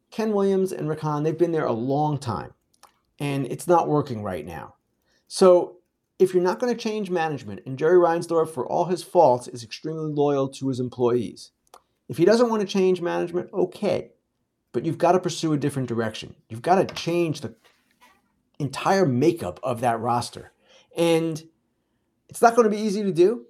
[0.10, 2.54] Ken Williams and Rick Hahn, they've been there a long time
[3.22, 4.74] and it's not working right now.
[5.28, 5.78] So
[6.18, 9.64] if you're not going to change management, and Jerry Reinsdorf, for all his faults, is
[9.64, 11.52] extremely loyal to his employees.
[12.10, 14.12] If he doesn't want to change management, okay,
[14.72, 16.36] but you've got to pursue a different direction.
[16.50, 17.54] You've got to change the
[18.58, 20.52] entire makeup of that roster.
[20.98, 21.42] And
[22.28, 23.46] it's not going to be easy to do.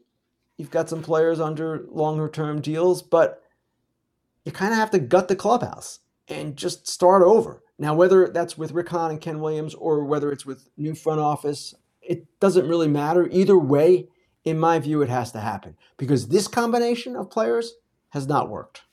[0.57, 3.41] You've got some players under longer term deals, but
[4.43, 7.63] you kind of have to gut the clubhouse and just start over.
[7.81, 11.19] Now, whether that's with Rick Hahn and Ken Williams or whether it's with new front
[11.19, 13.27] office, it doesn't really matter.
[13.31, 14.07] Either way,
[14.45, 17.73] in my view, it has to happen because this combination of players
[18.09, 18.83] has not worked.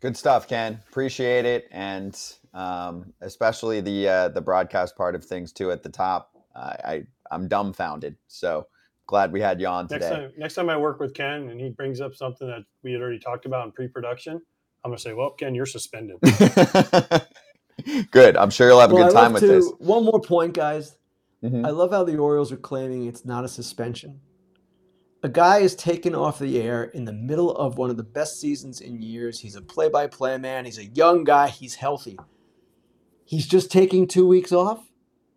[0.00, 0.80] Good stuff, Ken.
[0.88, 2.18] Appreciate it, and
[2.54, 6.30] um, especially the uh, the broadcast part of things too at the top.
[6.54, 8.16] Uh, I I'm dumbfounded.
[8.28, 8.66] So
[9.06, 10.08] glad we had you on today.
[10.08, 12.92] Next time, next time I work with Ken and he brings up something that we
[12.92, 14.40] had already talked about in pre-production,
[14.86, 16.18] I'm going to say, well, Ken, you're suspended.
[18.12, 18.36] good.
[18.36, 19.68] I'm sure you'll have a well, good time with to, this.
[19.78, 20.96] One more point, guys.
[21.42, 21.66] Mm-hmm.
[21.66, 24.20] I love how the Orioles are claiming it's not a suspension.
[25.24, 28.40] A guy is taken off the air in the middle of one of the best
[28.40, 29.40] seasons in years.
[29.40, 30.64] He's a play by play man.
[30.64, 31.48] He's a young guy.
[31.48, 32.16] He's healthy.
[33.24, 34.84] He's just taking two weeks off.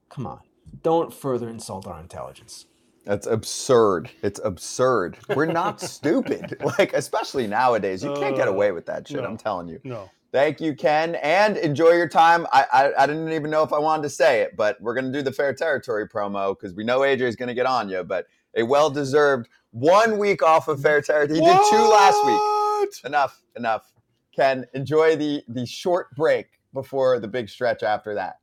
[0.09, 0.41] come on,
[0.83, 2.67] don't further insult our intelligence.
[3.05, 4.09] That's absurd.
[4.21, 5.17] It's absurd.
[5.35, 6.57] We're not stupid.
[6.77, 9.17] Like, especially nowadays, you can't get Uh, away with that shit.
[9.21, 9.25] no.
[9.27, 9.79] I'm telling you.
[9.83, 10.09] No.
[10.31, 12.45] Thank you, Ken, and enjoy your time.
[12.53, 15.11] I, I I didn't even know if I wanted to say it, but we're gonna
[15.11, 18.03] do the fair territory promo because we know AJ is gonna get on you.
[18.03, 21.39] But a well deserved one week off of fair territory.
[21.39, 23.05] He did two last week.
[23.05, 23.91] Enough, enough.
[24.35, 28.35] Ken, enjoy the the short break before the big stretch after that.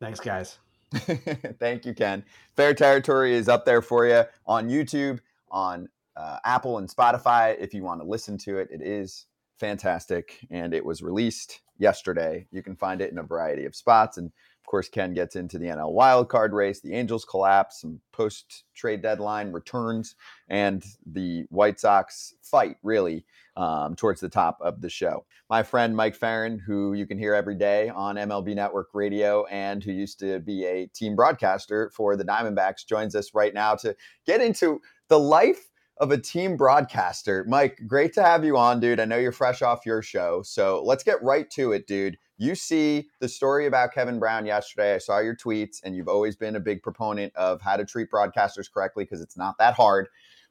[0.00, 0.58] Thanks, guys.
[1.58, 2.24] Thank you, Ken.
[2.56, 5.20] Fair Territory is up there for you on YouTube,
[5.50, 7.56] on uh, Apple and Spotify.
[7.58, 9.26] If you want to listen to it, it is
[9.58, 10.40] fantastic.
[10.50, 12.46] And it was released yesterday.
[12.52, 14.18] You can find it in a variety of spots.
[14.18, 14.32] And
[14.62, 19.02] of course, Ken gets into the NL wildcard race, the Angels collapse, some post trade
[19.02, 20.14] deadline returns,
[20.48, 23.24] and the White Sox fight, really,
[23.56, 25.24] um, towards the top of the show.
[25.50, 29.82] My friend Mike Ferrin, who you can hear every day on MLB Network Radio and
[29.82, 33.96] who used to be a team broadcaster for the Diamondbacks, joins us right now to
[34.24, 37.44] get into the life of a team broadcaster.
[37.48, 39.00] Mike, great to have you on, dude.
[39.00, 40.42] I know you're fresh off your show.
[40.42, 42.16] So let's get right to it, dude.
[42.42, 44.96] You see the story about Kevin Brown yesterday.
[44.96, 48.10] I saw your tweets, and you've always been a big proponent of how to treat
[48.10, 50.08] broadcasters correctly because it's not that hard.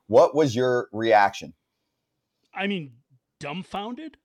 [0.08, 1.54] What was your reaction?
[2.56, 2.94] I mean,
[3.42, 4.16] dumbfounded.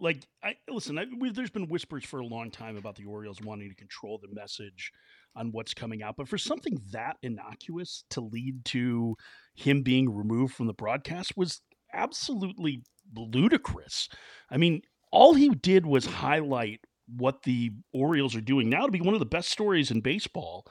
[0.00, 0.98] Like, I listen.
[0.98, 4.18] I, we, there's been whispers for a long time about the Orioles wanting to control
[4.20, 4.90] the message
[5.36, 9.14] on what's coming out, but for something that innocuous to lead to
[9.54, 11.60] him being removed from the broadcast was
[11.92, 12.82] absolutely
[13.14, 14.08] ludicrous.
[14.50, 19.00] I mean, all he did was highlight what the Orioles are doing now to be
[19.00, 20.66] one of the best stories in baseball.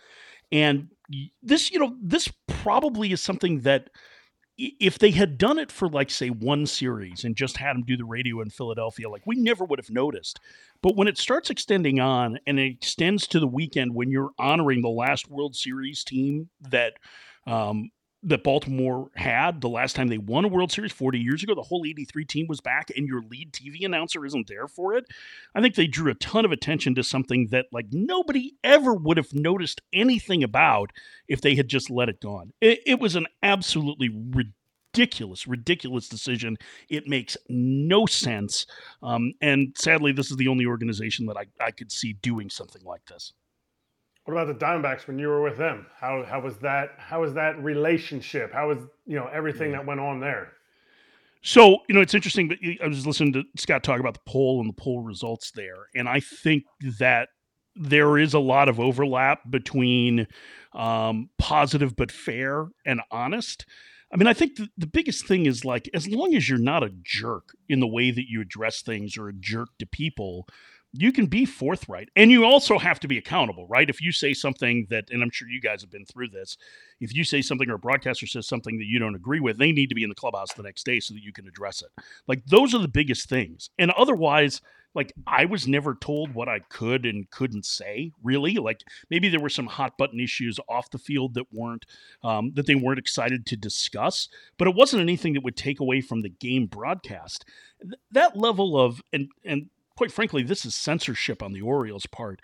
[0.52, 0.90] And
[1.42, 3.90] this, you know, this probably is something that
[4.58, 7.98] if they had done it for like say one series and just had them do
[7.98, 10.40] the radio in Philadelphia, like we never would have noticed.
[10.84, 14.82] But when it starts extending on and it extends to the weekend when you're honoring
[14.82, 16.94] the last World Series team that
[17.48, 17.90] um,
[18.24, 21.62] that Baltimore had the last time they won a World Series 40 years ago, the
[21.62, 25.06] whole 83 team was back and your lead TV announcer isn't there for it.
[25.56, 29.18] I think they drew a ton of attention to something that like nobody ever would
[29.18, 30.92] have noticed anything about
[31.28, 32.44] if they had just let it go.
[32.62, 34.10] It, it was an absolutely
[34.94, 36.58] ridiculous, ridiculous decision.
[36.90, 38.68] It makes no sense.
[39.02, 42.84] Um, and sadly, this is the only organization that I, I could see doing something
[42.84, 43.34] like this.
[44.26, 45.88] What about the Diamondbacks when you were with them?
[46.00, 46.92] How how was that?
[46.98, 48.54] How was that relationship?
[48.54, 50.54] How was you know everything that went on there?
[51.44, 54.60] So, you know, it's interesting that I was listening to Scott talk about the poll
[54.60, 55.88] and the poll results there.
[55.96, 56.66] And I think
[57.00, 57.30] that
[57.76, 60.28] there is a lot of overlap between
[60.74, 63.66] um, positive but fair and honest.
[64.14, 66.84] I mean, I think the, the biggest thing is like, as long as you're not
[66.84, 70.48] a jerk in the way that you address things or a jerk to people,
[70.94, 73.90] you can be forthright and you also have to be accountable right?
[73.90, 76.58] If you say something that and i'm sure you guys have been through this
[77.00, 79.72] if you say something or a broadcaster says something that you don't agree with they
[79.72, 82.04] need to be in the clubhouse the next day so that you can address it.
[82.28, 83.70] Like those are the biggest things.
[83.80, 84.62] And otherwise
[84.94, 88.56] like i was never told what i could and couldn't say really.
[88.56, 91.86] Like maybe there were some hot button issues off the field that weren't
[92.24, 94.28] um, that they weren't excited to discuss
[94.58, 97.46] but it wasn't anything that would take away from the game broadcast.
[97.82, 99.70] Th- that level of and and
[100.02, 102.42] quite frankly, this is censorship on the Orioles' part,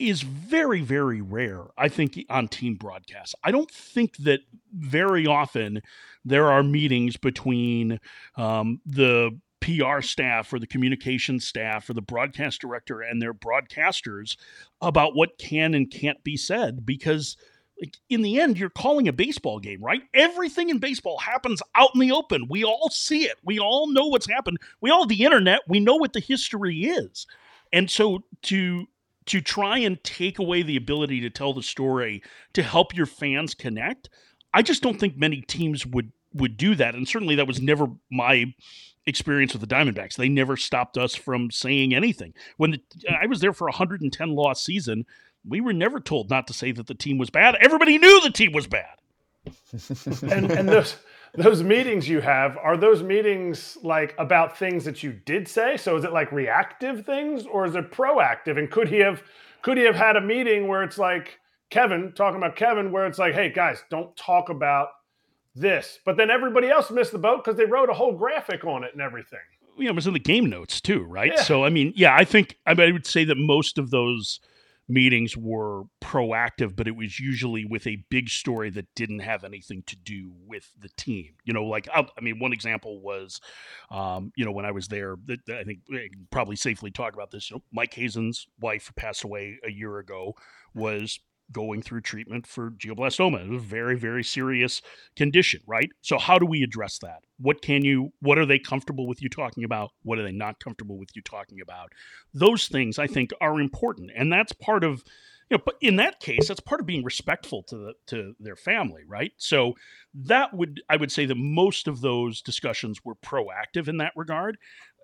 [0.00, 3.34] is very, very rare, I think, on team broadcasts.
[3.44, 4.40] I don't think that
[4.72, 5.82] very often
[6.24, 8.00] there are meetings between
[8.38, 14.38] um, the PR staff or the communication staff or the broadcast director and their broadcasters
[14.80, 17.36] about what can and can't be said because
[18.08, 20.02] in the end you're calling a baseball game right?
[20.14, 22.48] Everything in baseball happens out in the open.
[22.48, 23.36] We all see it.
[23.44, 24.58] We all know what's happened.
[24.80, 25.60] We all have the internet.
[25.68, 27.26] We know what the history is.
[27.72, 28.86] And so to
[29.26, 32.22] to try and take away the ability to tell the story
[32.52, 34.10] to help your fans connect
[34.52, 36.94] i just don't think many teams would would do that.
[36.94, 38.52] And certainly that was never my
[39.06, 40.16] experience with the diamondbacks.
[40.16, 42.34] They never stopped us from saying anything.
[42.56, 42.80] When the,
[43.22, 45.06] i was there for a 110 loss season
[45.46, 47.56] we were never told not to say that the team was bad.
[47.60, 48.96] Everybody knew the team was bad.
[50.22, 50.96] and and those
[51.34, 55.76] those meetings you have are those meetings like about things that you did say?
[55.76, 58.58] So is it like reactive things or is it proactive?
[58.58, 59.22] And could he have
[59.62, 61.38] could he have had a meeting where it's like
[61.70, 64.88] Kevin talking about Kevin, where it's like, hey guys, don't talk about
[65.54, 68.84] this, but then everybody else missed the boat because they wrote a whole graphic on
[68.84, 69.40] it and everything.
[69.76, 71.32] You know, it was in the game notes too, right?
[71.34, 71.42] Yeah.
[71.42, 74.40] So I mean, yeah, I think I, mean, I would say that most of those
[74.88, 79.82] meetings were proactive, but it was usually with a big story that didn't have anything
[79.86, 81.34] to do with the team.
[81.44, 83.40] You know, like I, I mean, one example was,
[83.90, 85.16] um, you know, when I was there,
[85.48, 87.50] I think I probably safely talk about this.
[87.50, 90.34] You know, Mike Hazen's wife passed away a year ago.
[90.74, 91.20] Was
[91.54, 93.46] going through treatment for glioblastoma.
[93.46, 94.82] It was a very, very serious
[95.16, 95.90] condition, right?
[96.02, 97.20] So how do we address that?
[97.38, 99.92] What can you what are they comfortable with you talking about?
[100.02, 101.92] What are they not comfortable with you talking about?
[102.34, 104.10] Those things I think are important.
[104.14, 105.02] And that's part of
[105.50, 108.56] you know, but in that case, that's part of being respectful to the to their
[108.56, 109.32] family, right?
[109.36, 109.74] So
[110.14, 114.56] that would I would say that most of those discussions were proactive in that regard.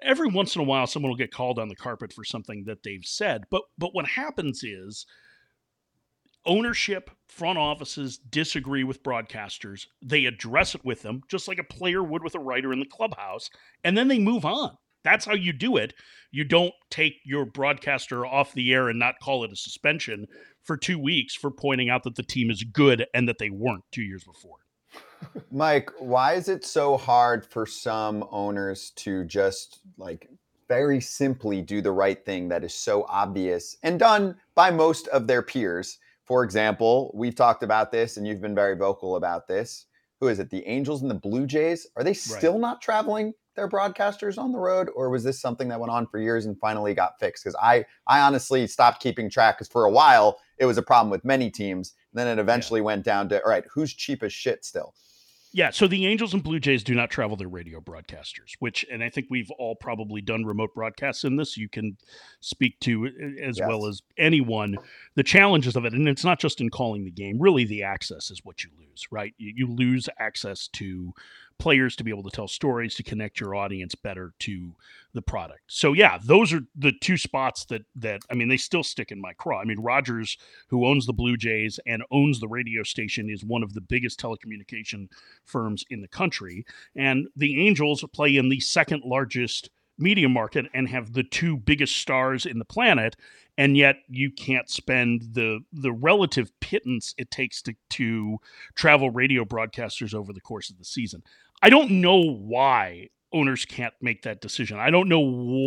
[0.02, 2.82] Every once in a while, someone will get called on the carpet for something that
[2.82, 5.04] they've said, but but what happens is
[6.46, 9.86] ownership, front offices disagree with broadcasters.
[10.02, 12.86] They address it with them, just like a player would with a writer in the
[12.86, 13.50] clubhouse,
[13.84, 14.76] and then they move on.
[15.02, 15.94] That's how you do it.
[16.30, 20.26] You don't take your broadcaster off the air and not call it a suspension
[20.62, 23.84] for two weeks for pointing out that the team is good and that they weren't
[23.92, 24.58] two years before.
[25.50, 30.28] Mike, why is it so hard for some owners to just like
[30.68, 35.26] very simply do the right thing that is so obvious and done by most of
[35.26, 35.98] their peers?
[36.30, 39.86] For example, we've talked about this and you've been very vocal about this.
[40.20, 40.48] Who is it?
[40.48, 41.88] The Angels and the Blue Jays?
[41.96, 42.60] Are they still right.
[42.60, 46.20] not traveling their broadcasters on the road, or was this something that went on for
[46.20, 47.42] years and finally got fixed?
[47.42, 51.10] Because I, I honestly stopped keeping track because for a while it was a problem
[51.10, 51.94] with many teams.
[52.12, 52.84] and Then it eventually yeah.
[52.84, 54.94] went down to all right, who's cheap as shit still?
[55.52, 59.02] Yeah, so the Angels and Blue Jays do not travel their radio broadcasters, which, and
[59.02, 61.56] I think we've all probably done remote broadcasts in this.
[61.56, 61.96] You can
[62.40, 63.66] speak to uh, uh, as yes.
[63.66, 64.76] well as anyone
[65.16, 67.40] the challenges of it, and it's not just in calling the game.
[67.40, 69.34] Really, the access is what you lose, right?
[69.38, 71.12] You, you lose access to
[71.60, 74.74] players to be able to tell stories to connect your audience better to
[75.12, 75.60] the product.
[75.68, 79.20] So yeah, those are the two spots that that I mean they still stick in
[79.20, 79.60] my craw.
[79.60, 80.36] I mean Rogers,
[80.68, 84.18] who owns the Blue Jays and owns the radio station, is one of the biggest
[84.18, 85.08] telecommunication
[85.44, 86.64] firms in the country,
[86.96, 91.96] and the Angels play in the second largest media market and have the two biggest
[91.96, 93.16] stars in the planet
[93.60, 98.38] and yet you can't spend the the relative pittance it takes to to
[98.74, 101.22] travel radio broadcasters over the course of the season.
[101.62, 104.78] I don't know why owners can't make that decision.
[104.78, 105.20] I don't know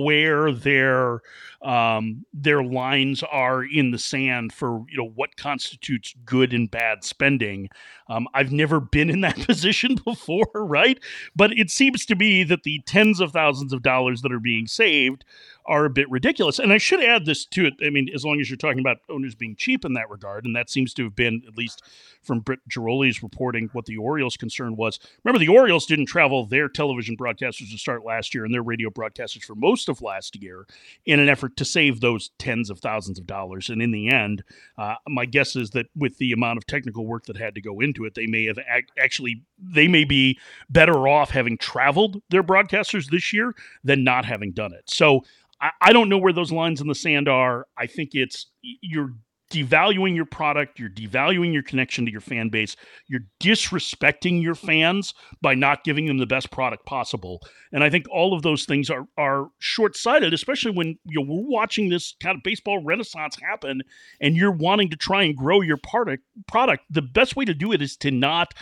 [0.04, 1.22] where their
[1.62, 7.04] um, their lines are in the sand for you know what constitutes good and bad
[7.04, 7.70] spending.
[8.10, 11.00] Um, I've never been in that position before, right?
[11.36, 14.68] But it seems to me that the tens of thousands of dollars that are being
[14.68, 15.24] saved
[15.66, 16.59] are a bit ridiculous.
[16.59, 17.74] And I should add this to it.
[17.86, 20.55] I mean, as long as you're talking about owners being cheap in that regard, and
[20.55, 21.82] that seems to have been at least
[22.22, 24.99] from Britt Ghiroli's reporting what the Orioles' concern was.
[25.24, 28.89] Remember, the Orioles didn't travel their television broadcasters to start last year and their radio
[28.89, 30.66] broadcasters for most of last year
[31.05, 33.70] in an effort to save those tens of thousands of dollars.
[33.70, 34.43] And in the end,
[34.78, 37.80] uh, my guess is that with the amount of technical work that had to go
[37.80, 40.39] into it, they may have ac- actually they may be
[40.70, 43.53] better off having traveled their broadcasters this year
[43.84, 44.84] than not having done it.
[44.89, 45.24] So.
[45.64, 47.66] I, I don't know where those lines in the sand are.
[47.78, 49.14] I think it's you're
[49.51, 52.76] devaluing your product, you're devaluing your connection to your fan base,
[53.07, 57.39] you're disrespecting your fans by not giving them the best product possible.
[57.72, 61.47] And I think all of those things are are short-sighted, especially when you know, we're
[61.47, 63.82] watching this kind of baseball renaissance happen
[64.20, 66.84] and you're wanting to try and grow your product product.
[66.89, 68.53] The best way to do it is to not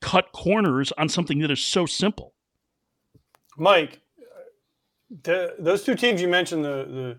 [0.00, 2.34] cut corners on something that is so simple.
[3.58, 4.00] Mike,
[5.10, 7.18] the, those two teams you mentioned, the the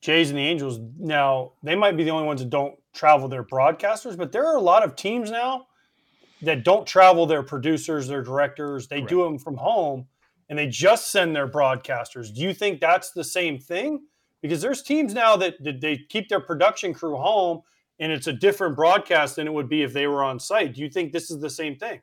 [0.00, 3.42] Jays and the Angels, now they might be the only ones that don't travel their
[3.42, 5.66] broadcasters, but there are a lot of teams now
[6.42, 8.86] that don't travel their producers, their directors.
[8.86, 9.08] They Correct.
[9.08, 10.06] do them from home
[10.48, 12.34] and they just send their broadcasters.
[12.34, 14.02] Do you think that's the same thing?
[14.42, 17.62] Because there's teams now that, that they keep their production crew home
[17.98, 20.74] and it's a different broadcast than it would be if they were on site.
[20.74, 22.02] Do you think this is the same thing?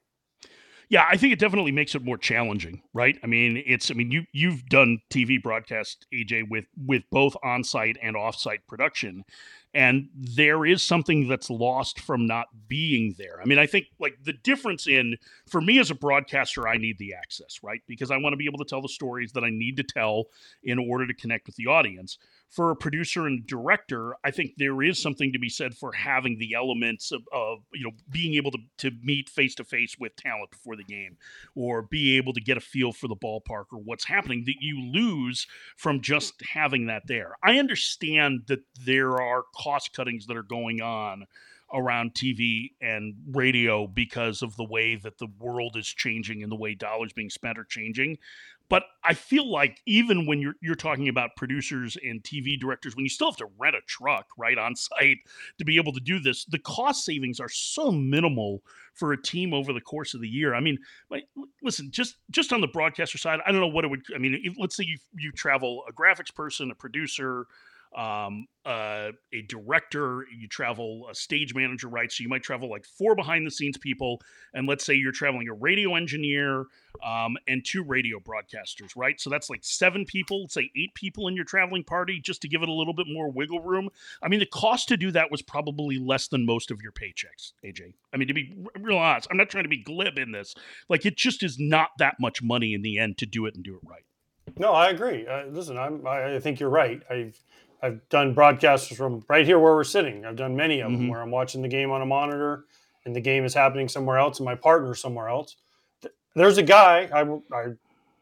[0.91, 3.17] Yeah, I think it definitely makes it more challenging, right?
[3.23, 7.95] I mean, it's I mean, you you've done TV broadcast AJ with with both on-site
[8.03, 9.23] and off-site production.
[9.73, 13.39] And there is something that's lost from not being there.
[13.41, 15.15] I mean, I think like the difference in
[15.49, 17.81] for me as a broadcaster, I need the access, right?
[17.87, 20.25] Because I want to be able to tell the stories that I need to tell
[20.61, 22.17] in order to connect with the audience
[22.51, 26.37] for a producer and director, I think there is something to be said for having
[26.37, 30.15] the elements of, of you know being able to to meet face to face with
[30.17, 31.17] talent before the game,
[31.55, 34.79] or be able to get a feel for the ballpark or what's happening that you
[34.81, 35.47] lose
[35.77, 37.35] from just having that there.
[37.41, 41.27] I understand that there are cost cuttings that are going on
[41.73, 46.57] around TV and radio because of the way that the world is changing and the
[46.57, 48.17] way dollars being spent are changing.
[48.71, 53.03] But I feel like even when you're you're talking about producers and TV directors, when
[53.03, 55.17] you still have to rent a truck right on site
[55.57, 58.63] to be able to do this, the cost savings are so minimal
[58.93, 60.55] for a team over the course of the year.
[60.55, 60.77] I mean,
[61.61, 64.03] listen, just just on the broadcaster side, I don't know what it would.
[64.15, 67.47] I mean, let's say you you travel a graphics person, a producer,
[67.95, 72.11] um, uh, a director, you travel a stage manager, right?
[72.11, 74.21] So you might travel like four behind the scenes people,
[74.53, 76.65] and let's say you're traveling a radio engineer
[77.03, 79.19] um, and two radio broadcasters, right?
[79.19, 82.47] So that's like seven people, let's say eight people in your traveling party, just to
[82.47, 83.89] give it a little bit more wiggle room.
[84.21, 87.53] I mean, the cost to do that was probably less than most of your paychecks,
[87.65, 87.93] AJ.
[88.13, 90.53] I mean, to be real honest, I'm not trying to be glib in this.
[90.87, 93.63] Like, it just is not that much money in the end to do it and
[93.63, 94.03] do it right.
[94.57, 95.25] No, I agree.
[95.27, 97.01] Uh, listen, I'm, I think you're right.
[97.09, 97.41] I've
[97.81, 100.25] I've done broadcasts from right here where we're sitting.
[100.25, 101.09] I've done many of them Mhm.
[101.09, 102.65] where I'm watching the game on a monitor
[103.05, 105.55] and the game is happening somewhere else and my partner's somewhere else.
[106.35, 107.21] There's a guy I,
[107.55, 107.67] I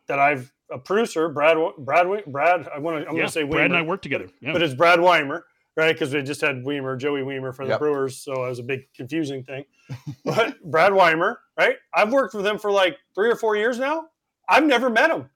[0.07, 2.67] that I've a producer, Brad Brad Brad.
[2.73, 4.27] I want to I'm Yeah, going to say Brad and I work together.
[4.39, 4.53] Yeah.
[4.53, 5.45] but it's Brad Weimer,
[5.75, 5.93] right?
[5.93, 7.79] Because we just had Weimer, Joey Weimer for the Yep.
[7.79, 9.65] Brewers, so it was a big confusing thing.
[10.25, 11.75] but Brad Weimer, right?
[11.93, 14.05] I've worked with him for like three or four years now.
[14.47, 15.29] I've never met him.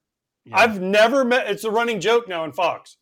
[0.52, 1.48] I've never met.
[1.50, 2.98] It's a running joke now in Fox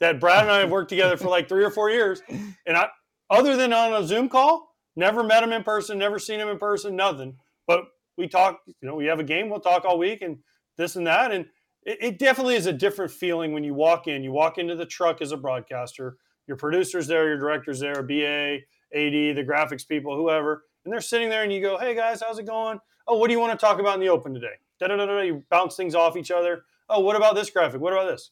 [0.00, 2.88] that Brad and I have worked together for like three or four years, and I,
[3.28, 6.58] other than on a Zoom call, never met him in person, never seen him in
[6.58, 7.36] person, nothing.
[7.66, 7.84] But
[8.16, 8.60] we talk.
[8.66, 9.48] You know, we have a game.
[9.48, 10.38] We'll talk all week and
[10.76, 11.46] this and that, and
[11.84, 14.24] it, it definitely is a different feeling when you walk in.
[14.24, 16.16] You walk into the truck as a broadcaster.
[16.46, 18.56] Your producer's there, your director's there, BA,
[18.92, 22.38] AD, the graphics people, whoever, and they're sitting there, and you go, "Hey guys, how's
[22.38, 22.78] it going?
[23.06, 25.06] Oh, what do you want to talk about in the open today?" Da da da
[25.06, 25.20] da.
[25.20, 26.64] You bounce things off each other.
[26.88, 27.80] Oh, what about this graphic?
[27.80, 28.30] What about this?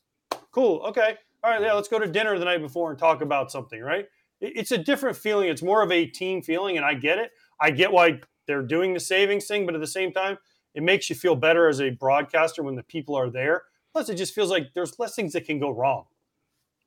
[0.51, 0.81] Cool.
[0.87, 1.16] Okay.
[1.43, 1.61] All right.
[1.61, 1.74] Yeah.
[1.74, 3.80] Let's go to dinner the night before and talk about something.
[3.80, 4.07] Right.
[4.41, 5.49] It's a different feeling.
[5.49, 7.32] It's more of a team feeling, and I get it.
[7.61, 10.39] I get why they're doing the savings thing, but at the same time,
[10.74, 13.64] it makes you feel better as a broadcaster when the people are there.
[13.93, 16.05] Plus, it just feels like there's less things that can go wrong.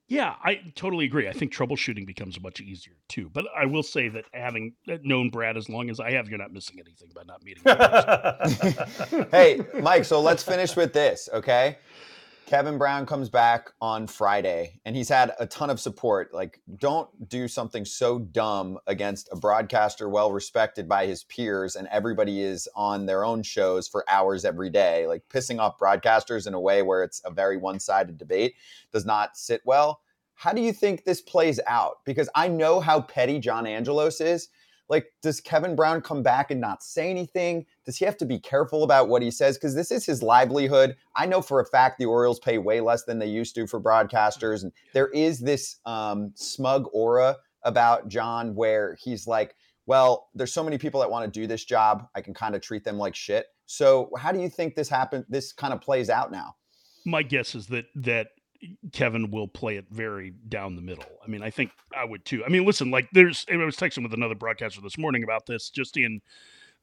[0.08, 1.30] Yeah, I totally agree.
[1.30, 3.30] I think troubleshooting becomes much easier too.
[3.32, 6.38] But I will say that having uh, known Brad as long as I have, you're
[6.38, 9.28] not missing anything by not meeting him.
[9.32, 11.78] hey, Mike, so let's finish with this, okay?
[12.52, 16.34] Kevin Brown comes back on Friday and he's had a ton of support.
[16.34, 21.88] Like, don't do something so dumb against a broadcaster well respected by his peers and
[21.88, 25.08] everybody is on their own shows for hours every day.
[25.08, 28.56] Like, pissing off broadcasters in a way where it's a very one sided debate
[28.92, 30.02] does not sit well.
[30.34, 32.00] How do you think this plays out?
[32.04, 34.50] Because I know how petty John Angelos is.
[34.92, 37.66] Like, does Kevin Brown come back and not say anything?
[37.86, 39.58] Does he have to be careful about what he says?
[39.58, 40.98] Because this is his livelihood.
[41.16, 43.80] I know for a fact the Orioles pay way less than they used to for
[43.80, 44.64] broadcasters.
[44.64, 50.64] And there is this um, smug aura about John where he's like, well, there's so
[50.64, 52.08] many people that want to do this job.
[52.14, 53.46] I can kind of treat them like shit.
[53.68, 55.24] So, how do you think this happened?
[55.30, 56.56] This kind of plays out now?
[57.06, 58.28] My guess is that that
[58.92, 61.06] Kevin will play it very down the middle.
[61.24, 62.44] I mean, I think I would too.
[62.46, 65.70] I mean, listen, like there's I was texting with another broadcaster this morning about this,
[65.70, 66.22] just in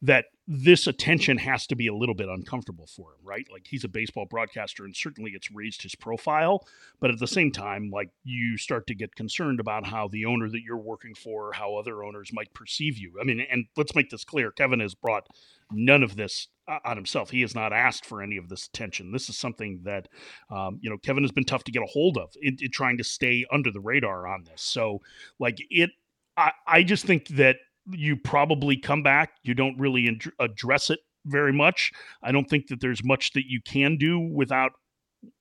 [0.00, 3.46] that this attention has to be a little bit uncomfortable for him, right?
[3.50, 6.66] Like he's a baseball broadcaster and certainly it's raised his profile,
[7.00, 10.48] but at the same time, like you start to get concerned about how the owner
[10.48, 13.14] that you're working for, how other owners might perceive you.
[13.20, 15.26] I mean, and let's make this clear, Kevin has brought
[15.72, 16.46] none of this
[16.84, 17.30] on himself.
[17.30, 19.12] He has not asked for any of this attention.
[19.12, 20.08] This is something that,
[20.50, 22.98] um, you know, Kevin has been tough to get a hold of in, in trying
[22.98, 24.62] to stay under the radar on this.
[24.62, 25.00] So,
[25.38, 25.90] like it,
[26.36, 27.56] I, I just think that
[27.90, 29.30] you probably come back.
[29.42, 31.92] You don't really ad- address it very much.
[32.22, 34.72] I don't think that there's much that you can do without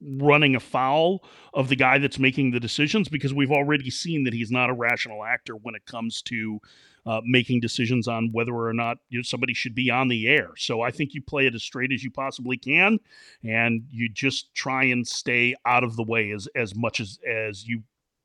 [0.01, 1.23] running afoul
[1.53, 4.73] of the guy that's making the decisions because we've already seen that he's not a
[4.73, 6.59] rational actor when it comes to
[7.07, 10.49] uh, making decisions on whether or not you know, somebody should be on the air.
[10.57, 12.99] So I think you play it as straight as you possibly can,
[13.43, 17.65] and you just try and stay out of the way as as much as as
[17.65, 17.83] you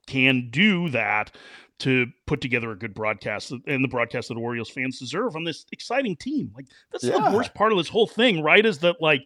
[0.09, 1.30] can do that
[1.78, 5.64] to put together a good broadcast and the broadcast that Orioles fans deserve on this
[5.72, 6.53] exciting team.
[6.55, 7.30] Like that's Yeah.
[7.30, 8.66] the worst part of this whole thing, right?
[8.66, 9.22] Is that like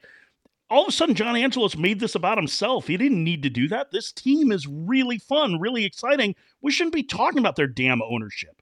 [0.68, 2.86] all of a sudden John Angelos made this about himself.
[2.88, 3.90] He didn't need to do that.
[3.90, 6.34] This team is really fun, really exciting.
[6.61, 8.61] We shouldn't be talking about their damn ownership.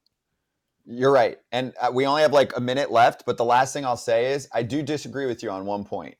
[0.86, 1.38] You're right.
[1.50, 4.32] And uh, we only have like a minute left, but the last thing I'll say
[4.32, 6.16] is I do disagree with you on one point.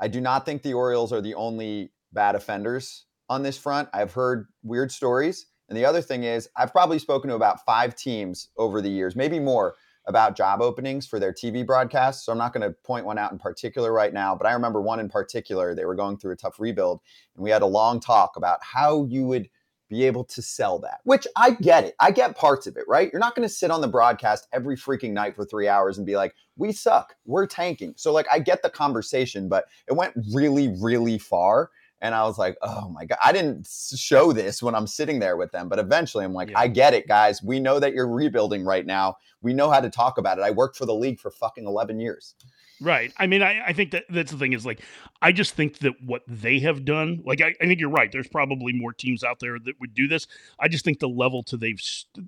[0.00, 3.88] I do not think the Orioles are the only bad offenders on this front.
[3.92, 5.46] I've heard weird stories.
[5.68, 9.16] And the other thing is, I've probably spoken to about five teams over the years,
[9.16, 12.26] maybe more, about job openings for their TV broadcasts.
[12.26, 14.80] So I'm not going to point one out in particular right now, but I remember
[14.80, 15.74] one in particular.
[15.74, 17.00] They were going through a tough rebuild,
[17.34, 19.48] and we had a long talk about how you would
[19.88, 21.94] be able to sell that, which I get it.
[22.00, 23.10] I get parts of it, right?
[23.12, 26.06] You're not going to sit on the broadcast every freaking night for three hours and
[26.06, 27.94] be like, we suck, we're tanking.
[27.96, 31.70] So, like, I get the conversation, but it went really, really far.
[32.00, 35.38] And I was like, oh my God, I didn't show this when I'm sitting there
[35.38, 35.70] with them.
[35.70, 37.42] But eventually I'm like, I get it, guys.
[37.42, 39.16] We know that you're rebuilding right now.
[39.40, 40.42] We know how to talk about it.
[40.42, 42.34] I worked for the league for fucking 11 years.
[42.80, 43.12] Right.
[43.16, 44.80] I mean, I, I think that that's the thing is like,
[45.22, 48.10] I just think that what they have done, like, I, I think you're right.
[48.10, 50.26] There's probably more teams out there that would do this.
[50.58, 51.80] I just think the level to they've,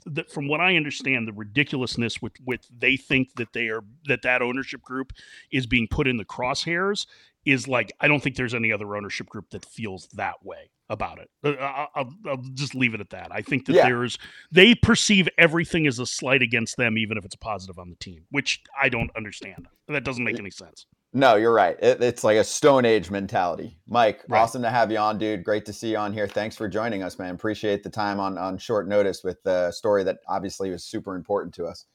[0.06, 4.22] that from what I understand, the ridiculousness with, with they think that they are, that
[4.22, 5.12] that ownership group
[5.50, 7.06] is being put in the crosshairs
[7.44, 11.18] is like, I don't think there's any other ownership group that feels that way about
[11.18, 11.28] it.
[11.44, 13.28] Uh, I'll, I'll, I'll just leave it at that.
[13.30, 13.86] I think that Yeah.
[13.86, 14.18] there's,
[14.52, 18.24] they perceive everything as a slight against them, even if it's positive on the team,
[18.30, 19.66] which I don't understand.
[19.88, 20.86] That doesn't make any sense.
[21.12, 21.76] No, you're right.
[21.80, 23.78] It, it's like a Stone Age mentality.
[23.88, 25.44] Mike, awesome to have you on, dude.
[25.44, 26.28] Great to see you on here.
[26.28, 27.34] Thanks for joining us, man.
[27.34, 31.54] Appreciate the time on on short notice with the story that obviously was super important
[31.54, 31.86] to us.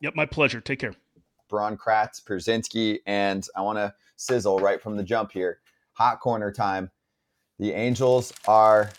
[0.00, 0.60] Yep, my pleasure.
[0.60, 0.94] Take care.
[1.48, 5.58] Braun Kratz, Pierzynski, and I want to sizzle right from the jump here.
[5.94, 6.90] Hot corner time.
[7.62, 8.90] The Angels are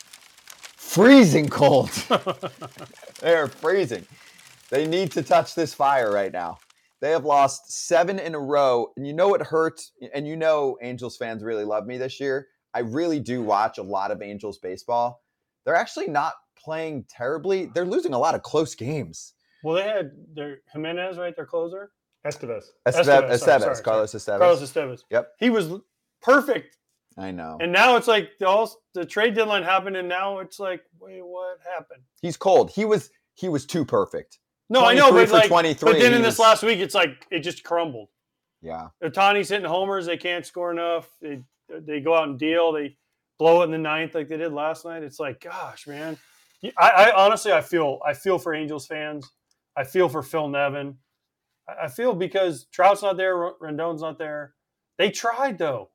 [0.77, 1.89] freezing cold.
[3.19, 4.05] they are freezing.
[4.69, 6.59] They need to touch this fire right now.
[7.01, 8.93] They have lost seven in a row.
[8.95, 9.91] And you know what hurts?
[10.13, 12.47] And you know Angels fans really love me this year.
[12.73, 15.21] I really do watch a lot of Angels baseball.
[15.65, 17.65] They're actually not playing terribly.
[17.65, 19.33] They're losing a lot of close games.
[19.61, 21.35] Well, they had their Jimenez, right?
[21.35, 21.91] Their closer.
[22.25, 22.63] Estevez.
[22.87, 23.83] Estevez, sorry, Estevez, sorry, sorry.
[23.83, 24.39] Carlos Estevez.
[24.39, 25.03] Carlos Estevez.
[25.09, 25.31] Yep.
[25.37, 25.69] He was
[26.21, 26.77] perfect.
[27.17, 27.57] I know.
[27.61, 31.23] And now it's like the all the trade deadline happened, and now it's like, wait,
[31.23, 32.01] what happened?
[32.21, 32.71] He's cold.
[32.71, 34.39] He was he was too perfect.
[34.69, 35.91] No, I know, 23 but for like, 23.
[35.91, 38.09] but then he in this was- last week, it's like it just crumbled.
[38.61, 38.87] Yeah.
[39.03, 40.05] Ohtani's hitting homers.
[40.05, 41.09] They can't score enough.
[41.21, 42.71] They they go out and deal.
[42.71, 42.97] They
[43.37, 45.03] blow it in the ninth like they did last night.
[45.03, 46.17] It's like, gosh, man.
[46.77, 49.29] I, I honestly, I feel I feel for Angels fans.
[49.75, 50.97] I feel for Phil Nevin.
[51.67, 54.53] I feel because Trout's not there, Rendon's not there.
[54.97, 55.89] They tried though.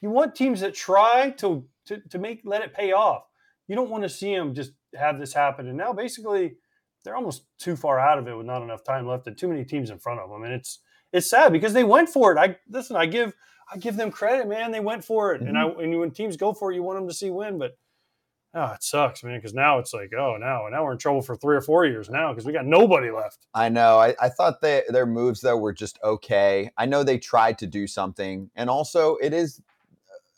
[0.00, 3.24] You want teams that try to to, to make let it pay off.
[3.66, 5.68] You don't want to see them just have this happen.
[5.68, 6.56] And now basically
[7.04, 9.64] they're almost too far out of it with not enough time left and too many
[9.64, 10.44] teams in front of them.
[10.44, 10.80] And it's
[11.12, 12.38] it's sad because they went for it.
[12.38, 12.96] I listen.
[12.96, 13.34] I give
[13.72, 14.70] I give them credit, man.
[14.70, 15.80] They went for it, and I mm-hmm.
[15.80, 17.58] and when teams go for it, you want them to see win.
[17.58, 17.78] But
[18.54, 19.38] oh, it sucks, man.
[19.38, 22.08] Because now it's like, oh, now now we're in trouble for three or four years
[22.10, 23.46] now because we got nobody left.
[23.54, 23.98] I know.
[23.98, 26.70] I, I thought they, their moves though were just okay.
[26.76, 29.62] I know they tried to do something, and also it is.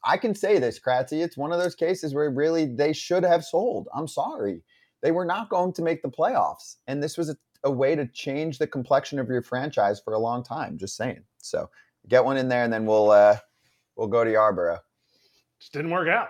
[0.05, 1.23] I can say this, Kratzy.
[1.23, 3.89] It's one of those cases where really they should have sold.
[3.95, 4.63] I'm sorry,
[5.03, 8.07] they were not going to make the playoffs, and this was a, a way to
[8.07, 10.79] change the complexion of your franchise for a long time.
[10.79, 11.23] Just saying.
[11.39, 11.69] So
[12.09, 13.37] get one in there, and then we'll uh,
[13.97, 14.79] we'll go to Yarbrough.
[15.61, 16.29] Just didn't work out.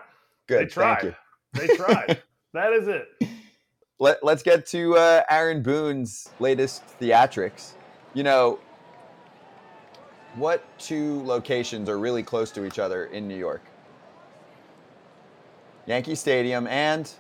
[0.49, 0.63] Good.
[0.63, 1.01] They tried.
[1.01, 1.69] Thank you.
[1.69, 2.23] They tried.
[2.55, 3.09] that is it.
[4.01, 7.73] Let, let's get to uh, Aaron Boone's latest theatrics.
[8.15, 8.59] You know,
[10.37, 13.63] what two locations are really close to each other in New York?
[15.87, 17.11] Yankee Stadium and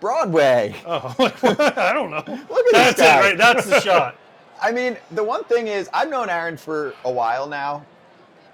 [0.00, 0.74] Broadway.
[0.86, 2.22] Oh, I don't know.
[2.50, 3.18] Look at That's this guy.
[3.18, 3.38] it, right?
[3.38, 4.16] That's the shot.
[4.62, 7.84] I mean, the one thing is, I've known Aaron for a while now,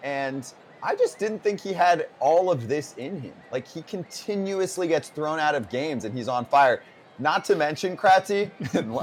[0.03, 0.51] and
[0.83, 3.35] I just didn't think he had all of this in him.
[3.53, 6.83] Like, he continuously gets thrown out of games and he's on fire.
[7.19, 8.51] Not to mention, Kratzy,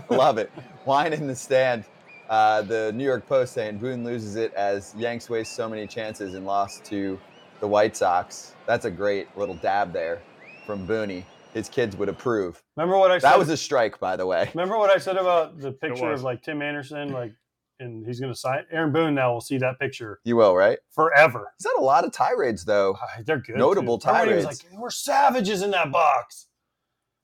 [0.09, 0.51] love it,
[0.86, 1.84] wine in the stand.
[2.30, 6.34] Uh, the New York Post saying Boone loses it as Yanks waste so many chances
[6.34, 7.19] and lost to
[7.59, 8.53] the White Sox.
[8.65, 10.21] That's a great little dab there
[10.65, 11.23] from Booney.
[11.53, 12.61] His kids would approve.
[12.76, 13.30] Remember what I said?
[13.30, 14.49] That was a strike, by the way.
[14.53, 17.32] Remember what I said about the picture of like Tim Anderson, like,
[17.80, 18.63] and he's going to sign.
[18.71, 20.80] Aaron Boone now will see that picture You will, right?
[20.91, 21.53] forever.
[21.57, 22.97] He's had a lot of tirades, though.
[23.26, 23.55] They're good.
[23.55, 24.09] Notable too.
[24.09, 24.43] Remember tirades.
[24.43, 26.47] He was like, "We're savages in that box."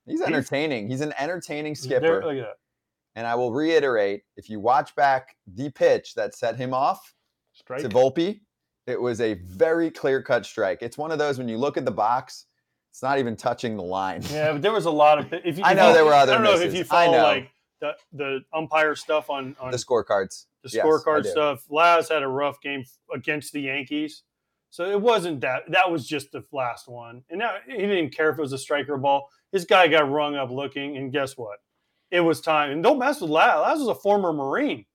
[0.05, 0.89] He's He's- entertaining.
[0.89, 2.23] He's an entertaining skipper.
[2.23, 2.55] Look at that.
[3.15, 7.13] And I will reiterate if you watch back the pitch that set him off
[7.53, 7.81] Strike.
[7.81, 8.39] to Volpe,
[8.87, 10.79] it was a very clear cut strike.
[10.81, 12.45] It's one of those when you look at the box,
[12.89, 14.21] it's not even touching the line.
[14.31, 15.33] Yeah, but there was a lot of.
[15.45, 16.73] If you, I know you- there were other I don't know if misses.
[16.75, 17.23] you I follow know.
[17.23, 17.51] like
[17.81, 20.45] the the umpire stuff on on The scorecards.
[20.63, 21.29] the scorecard do.
[21.29, 21.63] stuff.
[21.69, 22.83] Laz had a rough game
[23.13, 24.23] against the Yankees,
[24.69, 25.63] so it wasn't that.
[25.69, 28.53] That was just the last one, and now he didn't even care if it was
[28.53, 29.29] a striker ball.
[29.51, 31.59] His guy got rung up looking, and guess what?
[32.11, 32.71] It was time.
[32.71, 33.59] And don't mess with Laz.
[33.61, 34.85] Laz was a former Marine.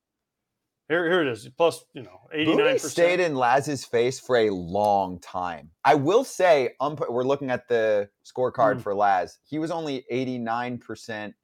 [0.88, 1.48] Here, here it is.
[1.56, 5.70] Plus, you know, eighty nine stayed in Laz's face for a long time.
[5.84, 8.82] I will say, we're looking at the scorecard Mm.
[8.82, 9.38] for Laz.
[9.44, 11.34] He was only 89%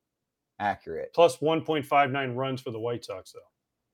[0.60, 1.10] accurate.
[1.12, 3.40] Plus one point five nine runs for the White Sox, though.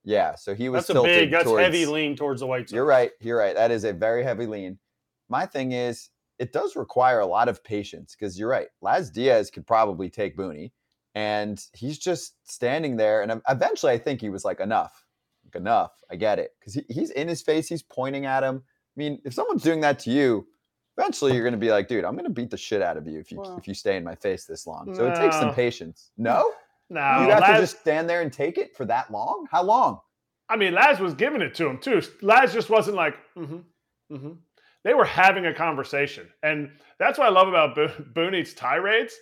[0.04, 1.30] Yeah, so he was That's a big.
[1.30, 2.72] That's towards, heavy lean towards the White Sox.
[2.72, 3.12] You're right.
[3.20, 3.54] You're right.
[3.54, 4.78] That is a very heavy lean.
[5.30, 8.68] My thing is, it does require a lot of patience because you're right.
[8.82, 10.72] Laz Diaz could probably take Booney,
[11.18, 13.22] and he's just standing there.
[13.22, 15.04] And eventually, I think he was like, enough,
[15.44, 15.90] like, enough.
[16.08, 17.68] I get it because he, he's in his face.
[17.68, 18.62] He's pointing at him.
[18.64, 20.46] I mean, if someone's doing that to you,
[20.96, 23.08] eventually you're going to be like, dude, I'm going to beat the shit out of
[23.08, 24.94] you if you Well, if you stay in my face this long.
[24.94, 26.12] So it takes some patience.
[26.16, 26.52] No,
[26.88, 29.48] No, you have to just stand there and take it for that long.
[29.50, 29.98] How long?
[30.48, 32.00] I mean, Laz was giving it to him too.
[32.22, 33.58] Laz just wasn't like, mm-hmm,
[34.14, 34.32] mm-hmm.
[34.84, 39.14] They were having a conversation, and that's what I love about Bo- Booney's tirades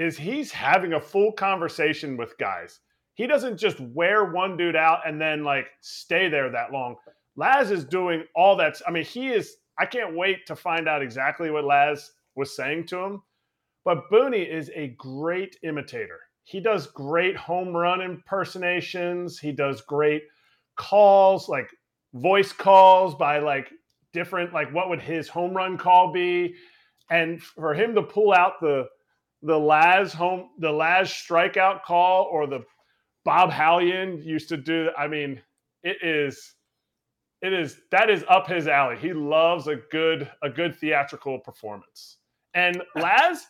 [0.00, 2.80] is he's having a full conversation with guys.
[3.12, 6.96] He doesn't just wear one dude out and then like stay there that long.
[7.36, 8.80] Laz is doing all that.
[8.88, 9.56] I mean, he is.
[9.78, 13.22] I can't wait to find out exactly what Laz was saying to him.
[13.84, 16.20] But Booney is a great imitator.
[16.44, 19.38] He does great home run impersonations.
[19.38, 20.22] He does great
[20.76, 21.68] calls, like
[22.14, 23.70] voice calls by like
[24.14, 26.54] different, like what would his home run call be?
[27.10, 28.86] And for him to pull out the
[29.42, 32.64] the Laz home, the Laz strikeout call or the
[33.24, 34.90] Bob Hallion used to do.
[34.96, 35.40] I mean,
[35.82, 36.54] it is,
[37.42, 38.96] it is that is up his alley.
[38.96, 42.18] He loves a good a good theatrical performance.
[42.54, 43.46] And Laz,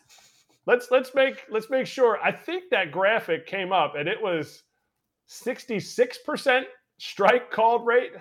[0.65, 2.19] let's let's make let's make sure.
[2.23, 4.63] I think that graphic came up and it was
[5.27, 6.67] sixty six percent
[6.99, 8.11] strike called rate.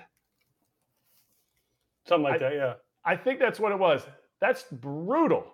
[2.08, 2.74] Something like I, that, yeah.
[3.04, 4.02] I think that's what it was.
[4.40, 5.46] That's brutal.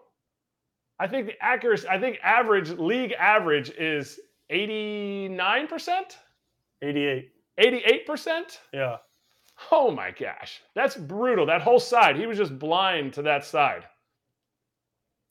[0.99, 4.19] I think the accuracy, I think average, league average is
[4.51, 6.17] 89%?
[6.83, 7.31] 88.
[7.61, 8.59] 88%?
[8.73, 8.97] Yeah.
[9.71, 10.63] Oh my gosh.
[10.75, 11.47] That's brutal.
[11.47, 12.17] That whole side.
[12.17, 13.85] He was just blind to that side.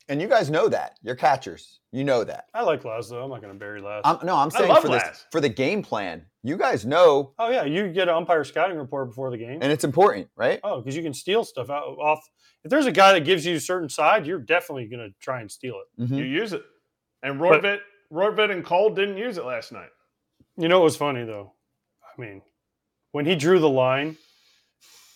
[0.08, 0.98] And you guys know that.
[1.02, 1.80] You're catchers.
[1.92, 2.46] You know that.
[2.54, 3.24] I like Laz though.
[3.24, 4.02] I'm not going to bury Laz.
[4.06, 6.26] I'm, no, I'm saying for this for the game plan.
[6.44, 9.60] You guys know, Oh yeah, you get an umpire scouting report before the game.
[9.64, 10.60] and it's important, right?
[10.64, 12.20] Oh, because you can steal stuff out off.
[12.64, 15.42] If there's a guy that gives you a certain side, you're definitely going to try
[15.42, 16.02] and steal it.
[16.04, 16.18] Mhm.
[16.18, 16.64] You use it.
[17.24, 17.80] And Royvet,
[18.14, 19.90] Royvet and Cole didn't use it last night.
[20.58, 21.54] You know what was funny though?
[22.18, 22.42] I mean,
[23.12, 24.18] when he drew the line,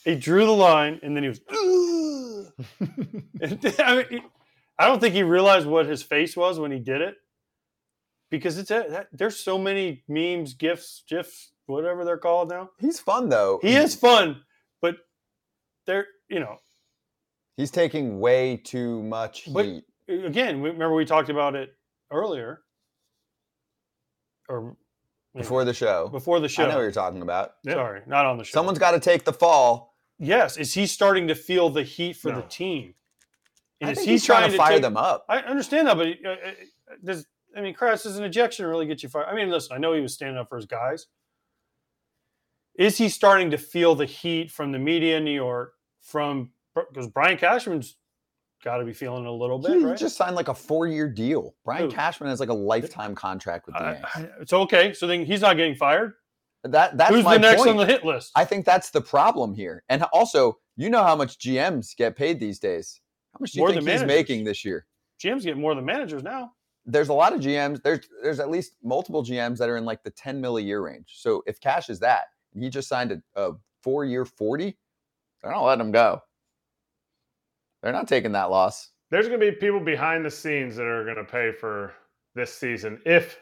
[0.05, 1.41] he drew the line and then he was.
[3.79, 4.21] I, mean, he-
[4.79, 7.15] I don't think he realized what his face was when he did it,
[8.31, 12.69] because it's a, that, there's so many memes, gifs, gifs, whatever they're called now.
[12.79, 13.59] He's fun though.
[13.61, 14.41] He is fun,
[14.81, 14.95] but
[15.85, 16.57] they're you know
[17.57, 19.83] He's taking way too much But- heat.
[20.07, 20.61] again.
[20.61, 21.75] we- Remember we talked about it
[22.09, 22.61] earlier,
[24.47, 24.65] or you
[25.35, 26.07] know, Before the show.
[26.07, 26.63] before the show.
[26.63, 27.55] I know what you're talking about.
[27.67, 28.53] Sorry, not on the show.
[28.53, 29.93] Someone's got to take the fall.
[30.17, 32.47] Yes, is he starting to feel the heat for the No.
[33.79, 33.89] Team?
[33.89, 35.25] I is he he's trying to fire take- them up.
[35.29, 36.35] I understand that, but uh, uh,
[37.03, 37.25] does
[37.55, 39.27] I mean, Kraus, does an ejection really get you fired?
[39.27, 41.07] I mean, listen, I know he was standing up for his guys.
[42.75, 45.73] Is he starting to feel the heat from the media in New York?
[46.01, 47.97] From because Brian Cashman's
[48.63, 49.97] got to be feeling a little bit, He right?
[49.97, 51.55] just signed like a four-year deal.
[51.65, 51.91] Brian?
[51.91, 54.09] Cashman has like a lifetime contract with the I- Yanks.
[54.15, 54.93] I- it's okay.
[54.93, 56.13] So then he's not getting fired.
[56.63, 57.71] That that's Who's my the next point.
[57.71, 58.31] on the hit list?
[58.35, 59.83] I think that's the problem here.
[59.89, 62.99] And also, you know how much GMs get paid these days.
[63.39, 64.17] How much do you More think than he's managers.
[64.17, 64.85] making this year?
[65.23, 66.51] GM's getting more than managers now.
[66.85, 67.81] There's a lot of GMs.
[67.81, 70.81] There's there's at least multiple GMs that are in like the 10 mil a year
[70.81, 71.15] range.
[71.17, 74.75] So if Cash is that, and he just signed a, a four year 40,
[75.41, 76.21] they're not letting him go.
[77.81, 78.89] They're not taking that loss.
[79.09, 81.93] There's going to be people behind the scenes that are going to pay for
[82.35, 83.39] this season if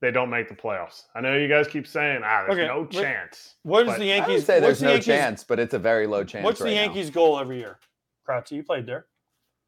[0.00, 1.02] they don't make the playoffs.
[1.14, 3.56] I know you guys keep saying, ah, there's Okay, no but chance.
[3.64, 4.34] What is But the I Yankees?
[4.36, 6.44] would say there's the no Yankees- chance, but it's a very low chance.
[6.44, 6.80] What's the right now.
[6.82, 7.78] Yankees' goal every year?
[8.26, 9.06] Kratzy, you played there.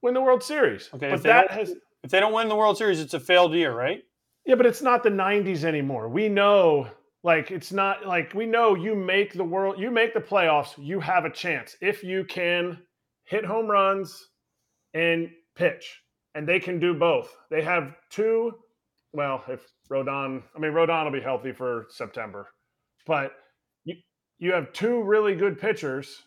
[0.03, 0.90] Win the World Series.
[0.94, 3.72] Okay, but that has If they don't win the World Series, it's a failed year,
[3.72, 4.03] right?
[4.44, 6.09] Yeah, but it's not the 90s anymore.
[6.09, 6.88] We know
[7.24, 10.98] like it's not like we know you make the world you make the playoffs, you
[11.00, 12.78] have a chance if you can
[13.24, 14.28] hit home runs
[14.94, 16.00] and pitch.
[16.34, 17.36] And they can do both.
[17.50, 18.53] They have two
[19.12, 22.48] well, if Rodon, I mean Rodon will be healthy for September.
[23.07, 23.32] But
[23.84, 23.96] you
[24.38, 26.22] you have two really good pitchers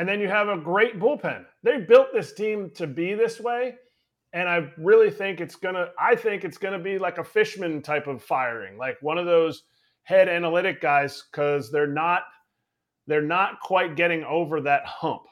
[0.00, 1.44] and then you have a great bullpen.
[1.62, 3.74] They built this team to be this way
[4.32, 5.88] and I really think it's gonna.
[5.98, 9.64] I think it's gonna be like a Fishman type of firing, like one of those
[10.04, 12.22] head analytic guys, because they're not
[13.06, 15.22] they're not quite getting over that hump,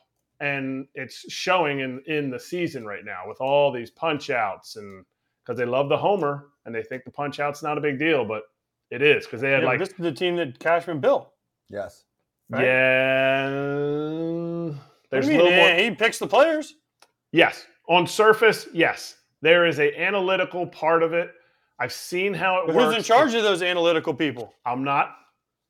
[0.41, 5.05] and it's showing in in the season right now with all these punch outs and
[5.45, 8.25] because they love the homer and they think the punch out's not a big deal,
[8.25, 8.43] but
[8.91, 11.31] it is because they had Yeah, like this is the team that Cashman built.
[11.71, 12.05] Yes.
[12.51, 12.65] right?
[12.65, 14.48] yeah.
[15.11, 15.47] What There's do a mean?
[15.47, 15.75] little more.
[15.77, 16.75] He picks the players.
[17.33, 17.67] Yes.
[17.89, 19.17] On surface, yes.
[19.41, 21.31] There is a analytical part of it.
[21.79, 22.87] I've seen how it But works.
[22.89, 24.53] who's in charge of those analytical people?
[24.67, 25.15] I'm not.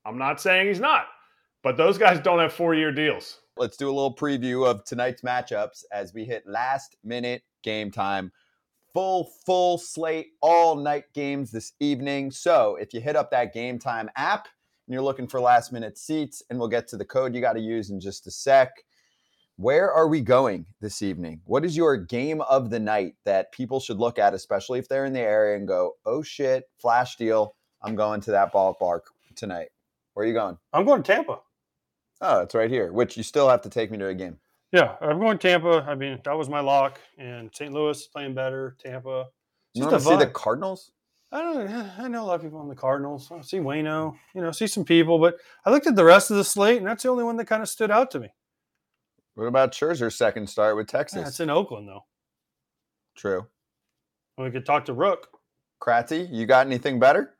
[0.05, 1.07] I'm not saying he's not.
[1.63, 3.41] But those guys don't have four-year deals.
[3.57, 8.33] Let's do a little preview of tonight's matchups as we hit last minute game time.
[8.95, 12.31] Full, full slate, all night games this evening.
[12.31, 14.49] So if you hit up that game time app
[14.87, 17.53] and you're looking for last minute seats, and we'll get to the code you got
[17.53, 18.71] to use in just a sec.
[19.59, 21.41] Where are we going this evening?
[21.45, 25.05] What is your game of the night that people should look at, especially if they're
[25.05, 27.57] in the area and go, oh shit, flash deal.
[27.83, 29.01] I'm going to that ballpark
[29.35, 29.71] tonight.
[30.15, 30.59] Where are you going?
[30.73, 31.41] I'm going to Tampa.
[32.21, 32.93] Oh, it's right here.
[32.93, 34.39] Which you still have to take me to a game.
[34.71, 35.85] Yeah, I'm going Tampa.
[35.89, 37.01] I mean, that was my lock.
[37.19, 37.73] And St.
[37.73, 38.77] Louis is playing better.
[38.79, 39.27] Tampa.
[39.75, 40.29] You want to see the.
[40.29, 40.93] Cardinals?
[41.33, 41.69] I don't.
[41.99, 43.29] I know a lot of people on the Cardinals.
[43.33, 44.15] I see Waino.
[44.37, 46.87] You know, see some people, but I looked at the rest of the slate, and
[46.87, 48.29] that's the only one that kind of stood out to me.
[49.39, 51.21] What about Scherzer's second start with Texas?
[51.21, 52.05] Yeah, it's in Oakland though.
[53.17, 53.47] True.
[54.37, 55.29] We could talk to Rook.
[55.81, 57.37] Kratzy, you got anything better?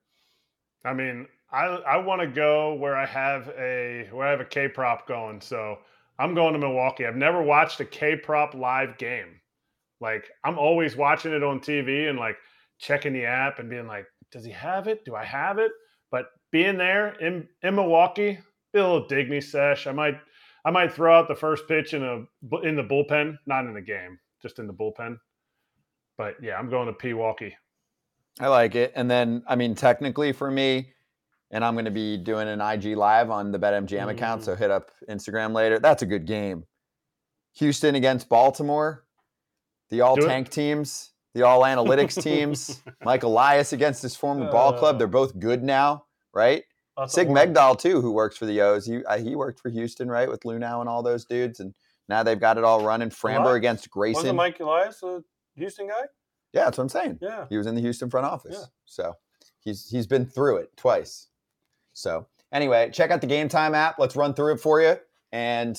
[0.85, 4.45] I mean, I I want to go where I have a where I have a
[4.45, 5.41] K prop going.
[5.41, 5.79] So
[6.21, 7.05] I'm going to Milwaukee.
[7.05, 9.41] I've never watched a K prop live game.
[10.01, 12.37] Like I'm always watching it on TV and like
[12.79, 15.05] checking the app and being like, does he have it?
[15.05, 15.73] Do I have it?
[16.13, 18.39] But being there in, in Milwaukee,
[18.73, 19.89] be a little Digny sesh.
[19.89, 20.21] I might
[20.65, 22.25] I might throw out the first pitch in a
[22.63, 25.19] in the bullpen, not in the game, just in the bullpen.
[26.17, 27.53] But yeah, I'm going to Pewaukee.
[28.41, 28.93] I like it.
[28.95, 30.93] And then, I mean, technically for me,
[31.51, 34.09] and I'm going to be doing an IG live on the BetMGM mm-hmm.
[34.11, 35.79] account, so hit up Instagram later.
[35.79, 36.65] That's a good game.
[37.55, 39.05] Houston against Baltimore,
[39.91, 40.29] the all Do it.
[40.29, 42.83] tank teams, the all analytics teams.
[43.03, 44.97] Mike Elias against his former ball club.
[44.97, 44.99] Uh.
[44.99, 46.05] They're both good now,
[46.35, 46.65] right?
[47.07, 47.39] Sig horn.
[47.39, 48.87] Mejdal too, who works for the O's.
[48.87, 51.75] He uh, he worked for Houston, right, with Luhnow and all those dudes, and
[52.09, 53.11] now they've got it all running.
[53.11, 53.57] Framber Elias?
[53.57, 54.21] against Grayson.
[54.23, 55.23] Wasn't Mike Elias a
[55.57, 56.05] Houston guy?
[56.53, 57.19] Yeah, that's what I'm saying.
[57.21, 57.47] Yeah.
[57.49, 58.57] He was in the Houston front office.
[58.59, 58.67] Yeah.
[58.87, 59.15] So
[59.61, 61.29] he's he's been through it twice.
[61.93, 63.99] So anyway, check out the Game Time app.
[63.99, 64.97] Let's run through it for you.
[65.33, 65.79] And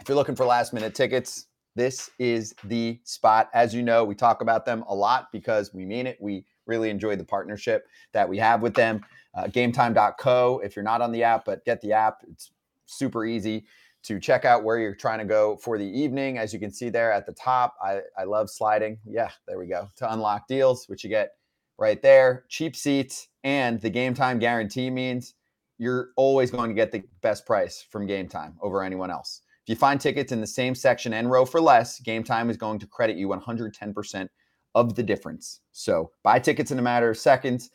[0.00, 3.48] if you're looking for last minute tickets, this is the spot.
[3.54, 6.18] As you know, we talk about them a lot because we mean it.
[6.20, 9.04] We really enjoy the partnership that we have with them.
[9.34, 10.60] Uh, GameTime.co.
[10.64, 12.50] If you're not on the app, but get the app, it's
[12.86, 13.66] super easy
[14.04, 16.38] to check out where you're trying to go for the evening.
[16.38, 18.98] As you can see there at the top, I, I love sliding.
[19.04, 19.90] Yeah, there we go.
[19.96, 21.32] To unlock deals, which you get
[21.78, 22.44] right there.
[22.48, 25.34] Cheap seats and the game time guarantee means
[25.78, 29.42] you're always going to get the best price from game time over anyone else.
[29.64, 32.56] If you find tickets in the same section and row for less, game time is
[32.56, 34.28] going to credit you 110%
[34.76, 35.60] of the difference.
[35.72, 37.70] So buy tickets in a matter of seconds.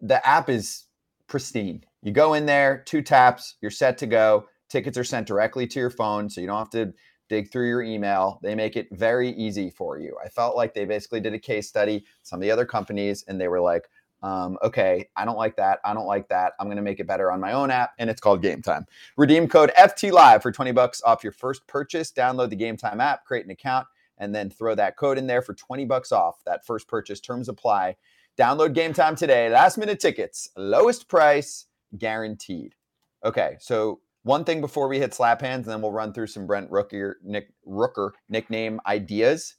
[0.00, 0.86] The app is
[1.28, 1.84] pristine.
[2.02, 4.46] You go in there, two taps, you're set to go.
[4.68, 6.92] Tickets are sent directly to your phone, so you don't have to
[7.28, 8.40] dig through your email.
[8.42, 10.16] They make it very easy for you.
[10.22, 13.40] I felt like they basically did a case study, some of the other companies, and
[13.40, 13.88] they were like,
[14.24, 15.78] um, okay, I don't like that.
[15.84, 16.54] I don't like that.
[16.58, 18.86] I'm going to make it better on my own app, and it's called Game Time.
[19.16, 22.10] Redeem code FT Live for 20 bucks off your first purchase.
[22.12, 23.86] Download the Game Time app, create an account,
[24.22, 27.20] and then throw that code in there for 20 bucks off that first purchase.
[27.20, 27.96] Terms apply.
[28.38, 29.50] Download Game Time today.
[29.50, 31.66] Last minute tickets, lowest price
[31.98, 32.76] guaranteed.
[33.24, 36.46] Okay, so one thing before we hit slap hands, and then we'll run through some
[36.46, 39.56] Brent Rooker, Nick, Rooker nickname ideas.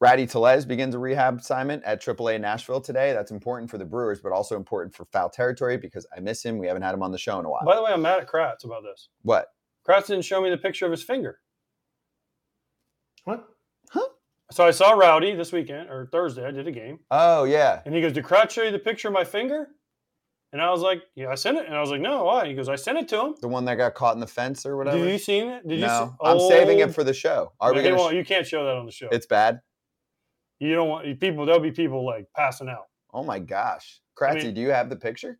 [0.00, 3.12] Rowdy Tellez begins a rehab assignment at AAA Nashville today.
[3.12, 6.56] That's important for the Brewers, but also important for foul territory because I miss him.
[6.56, 7.66] We haven't had him on the show in a while.
[7.66, 9.10] By the way, I'm mad at Kratz about this.
[9.22, 9.48] What?
[9.86, 11.40] Kratz didn't show me the picture of his finger.
[13.24, 13.46] What?
[14.50, 16.44] So I saw Rowdy this weekend or Thursday.
[16.46, 17.82] I did a game, Oh yeah.
[17.84, 19.68] and he goes, "Did Kratz show you the picture of my finger?"
[20.52, 22.54] And I was like, "Yeah, I sent it." And I was like, "No, why?" He
[22.54, 24.78] goes, "I sent it to him." The one that got caught in the fence or
[24.78, 24.96] whatever.
[24.96, 25.68] Did you seen it?
[25.68, 25.86] Did you?
[25.86, 26.86] no, see- I'm saving Oh.
[26.86, 27.52] it for the show.
[27.60, 27.96] Are No, we gonna?
[27.96, 29.08] won't- sh- you can't show that on the show.
[29.12, 29.60] it's bad.
[30.60, 31.44] you don't want people.
[31.46, 32.86] There'll be people like passing out.
[33.12, 35.38] Oh my gosh, Kratzy, mean- do you have the picture?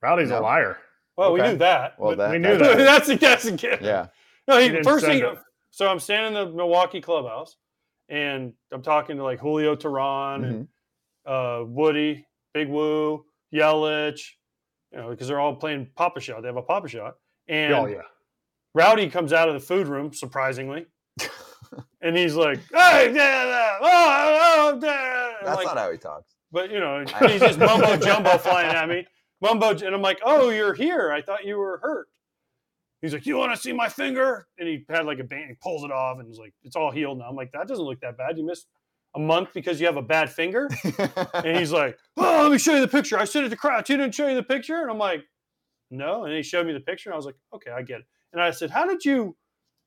[0.00, 0.38] Rowdy's No.
[0.38, 0.78] a liar.
[1.16, 1.98] Well, we knew that.
[1.98, 2.76] Well, that, we knew that- that.
[3.06, 3.84] that's a that's a given.
[3.84, 4.06] Yeah.
[4.46, 5.36] No, he, He first thing.
[5.72, 7.56] So I'm standing in the Milwaukee clubhouse,
[8.08, 10.44] and I'm talking to like Julio Teheran Mm-hmm.
[10.54, 10.68] and
[11.26, 14.20] uh, Woody, Big Woo, Yelich,
[14.92, 16.42] you know, because they're all playing Pop-A-Shot.
[16.42, 17.14] They have a Pop-A-Shot,
[17.48, 18.02] and oh yeah.
[18.74, 20.84] Rowdy comes out of the food room surprisingly,
[22.02, 25.98] and he's like, "Hey, yeah, yeah, oh, oh, yeah." I'm That's like, not how he
[25.98, 26.34] talks.
[26.52, 29.06] but you know, he's just mumbo jumbo flying at me,
[29.40, 31.10] mumbo, and I'm like, "Oh, you're here.
[31.12, 32.08] I thought you were hurt."
[33.04, 35.54] He's like, "You want to see my finger?" And he had like a band, he
[35.62, 38.00] pulls it off, and he's like, "It's all healed now." I'm like, "That doesn't look
[38.00, 38.38] that bad.
[38.38, 38.66] You missed
[39.14, 40.70] a month because you have a bad finger."
[41.34, 43.18] and he's like, "Oh, let me show you the picture.
[43.18, 43.88] I sent it to Crouch.
[43.88, 45.22] He didn't show you the picture." And I'm like,
[45.90, 48.06] "No." And he showed me the picture, and I was like, "Okay, I get it."
[48.32, 49.36] And I said, "How did you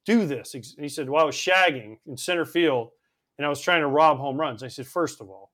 [0.06, 2.92] do this?" And he said, "Well, I was shagging in center field,
[3.40, 5.52] and I was trying to rob home runs." I said, first of all,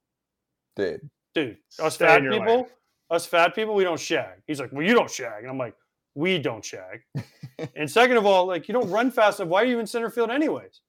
[0.76, 1.09] Dude.
[1.34, 2.66] dude, us fat people, lane.
[3.09, 5.76] us fat people, we don't shag." He's like, "Well, you don't shag," and I'm like,
[6.14, 7.03] "We don't shag."
[7.76, 9.49] and second of all, like you don't run fast enough.
[9.49, 10.82] Why are you in center field anyways?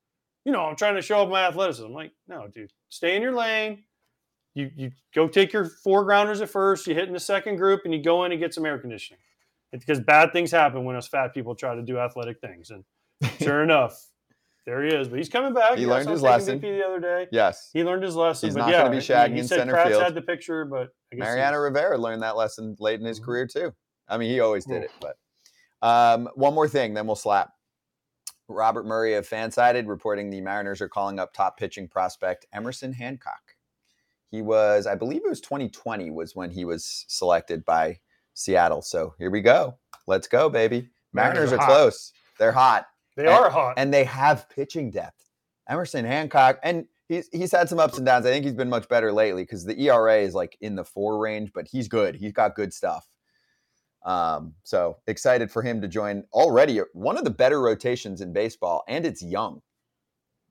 [0.45, 1.87] You know, I'm trying to show off my athleticism.
[1.87, 3.85] I'm like, no, dude, stay in your lane.
[4.55, 6.87] You you go take your four grounders at first.
[6.87, 9.21] You hit in the second group, and you go in and get some air conditioning.
[9.73, 12.71] It's because bad things happen when us fat people try to do athletic things.
[12.71, 12.85] And
[13.41, 14.01] sure enough,
[14.67, 15.09] there he is.
[15.09, 15.77] But he's coming back.
[15.77, 16.61] He Yes, learned his lesson.
[16.61, 17.27] The other day.
[17.33, 17.71] Yes.
[17.73, 18.49] He learned his lesson.
[18.49, 20.03] He's but not yeah, gonna be he- shagging he said center Kratz field.
[20.05, 23.27] had the picture, but I guess Mariano Rivera learned that lesson late in his mm-hmm.
[23.27, 23.75] career too.
[24.09, 24.91] I mean, he always did it.
[25.01, 25.17] But
[25.85, 27.53] um, one more thing, then we'll slap.
[28.49, 33.55] Robert Murray of Fansided reporting the Mariners are calling up top pitching prospect Emerson Hancock.
[34.31, 38.01] He was, I believe it was 2020 was when he was selected by
[38.35, 38.83] Seattle.
[38.83, 39.79] So here we go.
[40.07, 40.89] Let's go, baby.
[41.13, 42.13] Mariners, Mariners are are close.
[42.39, 42.87] They're hot.
[43.17, 43.75] They And- are hot.
[43.77, 45.31] And they have pitching depth.
[45.69, 48.27] Emerson Hancock, and he's he's had some ups and downs.
[48.27, 51.19] I think he's been much better lately because the ERA is like in the four
[51.19, 52.17] range, but he's good.
[52.17, 53.07] He's got good stuff.
[54.05, 58.85] Um, so excited for him to join already one of the better rotations in baseball,
[58.89, 59.61] and it's young.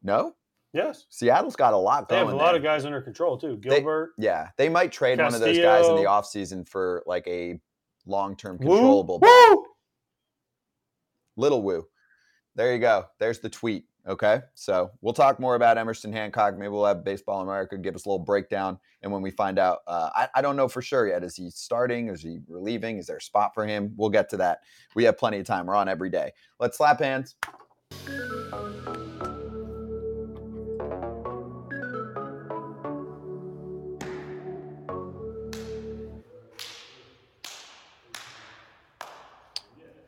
[0.01, 0.33] No,
[0.73, 1.05] Yes.
[1.09, 2.21] Seattle's got a lot going.
[2.21, 3.59] They have a lot of guys under control too.
[3.61, 4.13] They- Gilbert.
[4.17, 6.55] yeah, they might trade one of those guys in the Castillo.
[6.63, 7.59] offseason for like a
[8.07, 8.75] long-term Woo.
[8.75, 9.19] controllable.
[9.19, 9.65] Woo!
[11.35, 11.85] Little Woo.
[12.55, 13.05] There you go.
[13.19, 13.85] There's the tweet.
[14.05, 14.41] Okay.
[14.53, 16.57] So we'll talk more about Emerson Hancock.
[16.57, 18.77] Maybe we'll have Baseball America give us a little breakdown.
[19.01, 21.23] And when we find out, uh, I, I don't know for sure yet.
[21.23, 22.09] Is he starting?
[22.09, 22.97] Is he relieving?
[22.97, 23.93] Is there a spot for him?
[23.95, 24.59] We'll get to that.
[24.93, 25.67] We have plenty of time.
[25.67, 26.31] We're on every day.
[26.59, 27.35] Let's slap hands.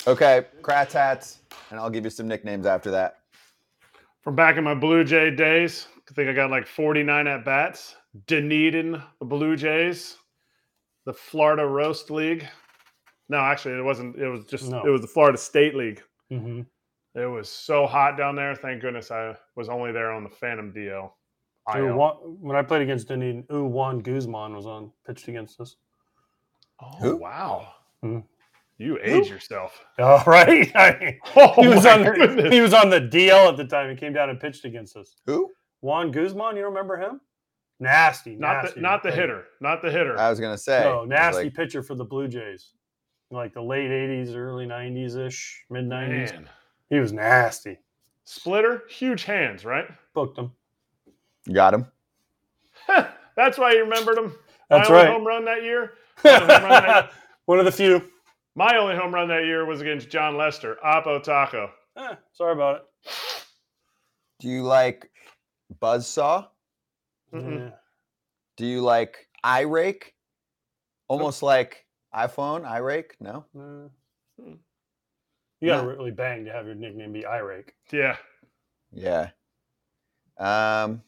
[0.05, 0.45] Okay.
[0.61, 1.39] Kratz hats.
[1.71, 3.19] And I'll give you some nicknames after that.
[4.25, 7.95] From back in my Blue Jay days, I think I got like 49 at bats.
[8.27, 10.17] Dunedin, the Blue Jays,
[11.05, 12.45] the Florida Roast League.
[13.29, 14.17] No, actually, it wasn't.
[14.17, 14.83] It was just, No.
[14.83, 16.01] it was the Florida State League.
[16.31, 16.61] Mm-hmm.
[17.19, 18.55] It was so hot down there.
[18.55, 21.11] Thank goodness I was only there on the Phantom DL.
[21.77, 25.75] Ooh, Juan- when I played against Dunedin, ooh, Juan Guzman was on pitched against us.
[26.81, 27.73] Oh, wow.
[28.01, 28.19] Hmm.
[28.77, 29.79] You age yourself.
[29.99, 30.69] Oh, right.
[30.75, 33.89] I mean, Oh, he was on the, he was on the DL at the time.
[33.89, 35.15] He came down and pitched against us.
[35.25, 35.51] Who?
[35.81, 36.57] Juan Guzman.
[36.57, 37.21] You remember him?
[37.79, 38.35] Nasty.
[38.35, 39.45] Not nasty the, not the hitter.
[39.61, 40.19] Not the hitter.
[40.19, 40.81] I was gonna say.
[40.83, 42.71] No, nasty like- pitcher for the Blue Jays.
[43.31, 46.45] Like the late '80s, early '90s ish, mid '90s.
[46.89, 47.79] He was nasty.
[48.23, 49.85] Splitter, huge hands, right?
[50.13, 50.51] Booked him.
[51.51, 51.85] Got him.
[53.35, 54.33] That's why you remembered him.
[54.69, 55.13] That's my only right.
[55.13, 55.93] home run that year.
[56.23, 57.11] My only home run that-
[57.45, 58.11] One of the few.
[58.55, 61.69] My only home run that year was against Jon Lester, Oppo Taco.
[61.97, 63.11] Eh, sorry about it.
[64.39, 65.09] Do you like
[65.81, 66.47] Buzzsaw?
[67.33, 67.73] Mm-mm.
[68.57, 70.13] Do you like iRake?
[71.07, 73.11] Almost like iPhone, iRake?
[73.19, 73.45] No?
[73.55, 73.89] Mm.
[74.39, 75.89] You got to No.
[75.89, 77.69] really bang to have your nickname be iRake.
[77.91, 78.17] Yeah,
[78.91, 79.29] Yeah.
[80.37, 81.01] Um,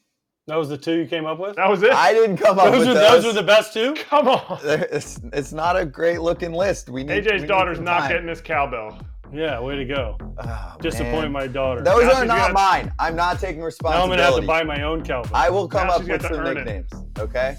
[0.48, 1.56] That was the two you came up with.
[1.56, 1.92] that was it.
[1.92, 3.22] I didn't come up those, with were, those.
[3.22, 3.94] those were the best two.
[4.08, 4.58] Come on.
[4.64, 6.88] It's, it's not a great looking list.
[6.88, 8.10] We need AJ's need daughter's some not time.
[8.12, 8.98] getting this cowbell.
[9.30, 10.16] Yeah, way to go.
[10.38, 11.32] Oh, Disappoint man.
[11.32, 11.82] my daughter.
[11.82, 12.92] Those Now are not gonna- mine.
[12.98, 14.08] I'm not taking responsibility.
[14.08, 15.30] now I'm gonna have to buy my own cowbell.
[15.36, 16.64] I will come Now up with some earn it.
[16.64, 16.90] nicknames.
[17.18, 17.58] Okay.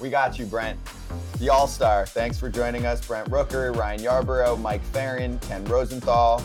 [0.00, 0.80] We got you, Brent.
[1.38, 2.06] The All Star.
[2.06, 6.42] Thanks for joining us, Brent Rooker, Ryan Yarbrough, Mike Ferrin, Ken Rosenthal,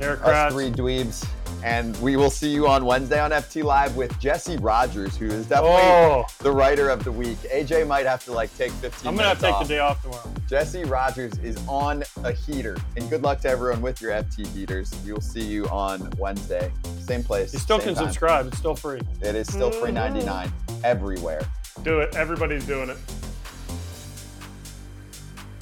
[0.00, 0.50] Erik us Kratz.
[0.52, 1.26] three dweebs.
[1.64, 5.46] And we will see you on Wednesday on FT Live with Jesse Rogers, who is
[5.46, 7.38] definitely Oh, the writer of the week.
[7.50, 9.62] AJ might have to like take 15 I'm gonna have to take off.
[9.66, 10.30] the day off tomorrow.
[10.46, 12.76] Jesse Rogers is on a heater.
[12.98, 14.92] And good luck to everyone with your FT heaters.
[15.06, 16.70] We will see you on Wednesday.
[17.00, 17.54] Same place.
[17.54, 18.04] You still same can time.
[18.08, 18.46] subscribe.
[18.48, 19.00] It's still free.
[19.22, 20.18] It is still free mm-hmm.
[20.18, 20.52] 99
[20.84, 21.40] everywhere.
[21.82, 22.14] Do it.
[22.14, 22.98] Everybody's doing it.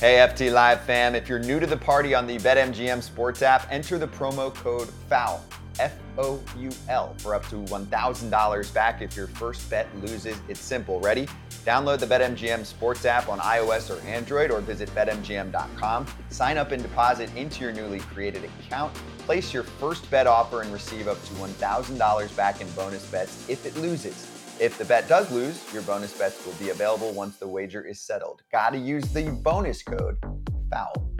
[0.00, 3.68] Hey FT Live fam, if you're new to the party on the BetMGM Sports app,
[3.70, 5.44] enter the promo code FOUL,
[5.82, 10.36] F O U L, for up to $1,000 back if your first bet loses.
[10.48, 11.00] It's simple.
[11.00, 11.26] Ready?
[11.64, 16.06] Download the BetMGM Sports app on iOS or Android or visit betmgm.com.
[16.30, 18.94] Sign up and deposit into your newly created account.
[19.18, 23.66] Place your first bet offer and receive up to $1,000 back in bonus bets if
[23.66, 24.28] it loses.
[24.60, 28.00] If the bet does lose, your bonus bets will be available once the wager is
[28.00, 28.42] settled.
[28.52, 30.18] Gotta use the bonus code
[30.70, 31.11] FOUL.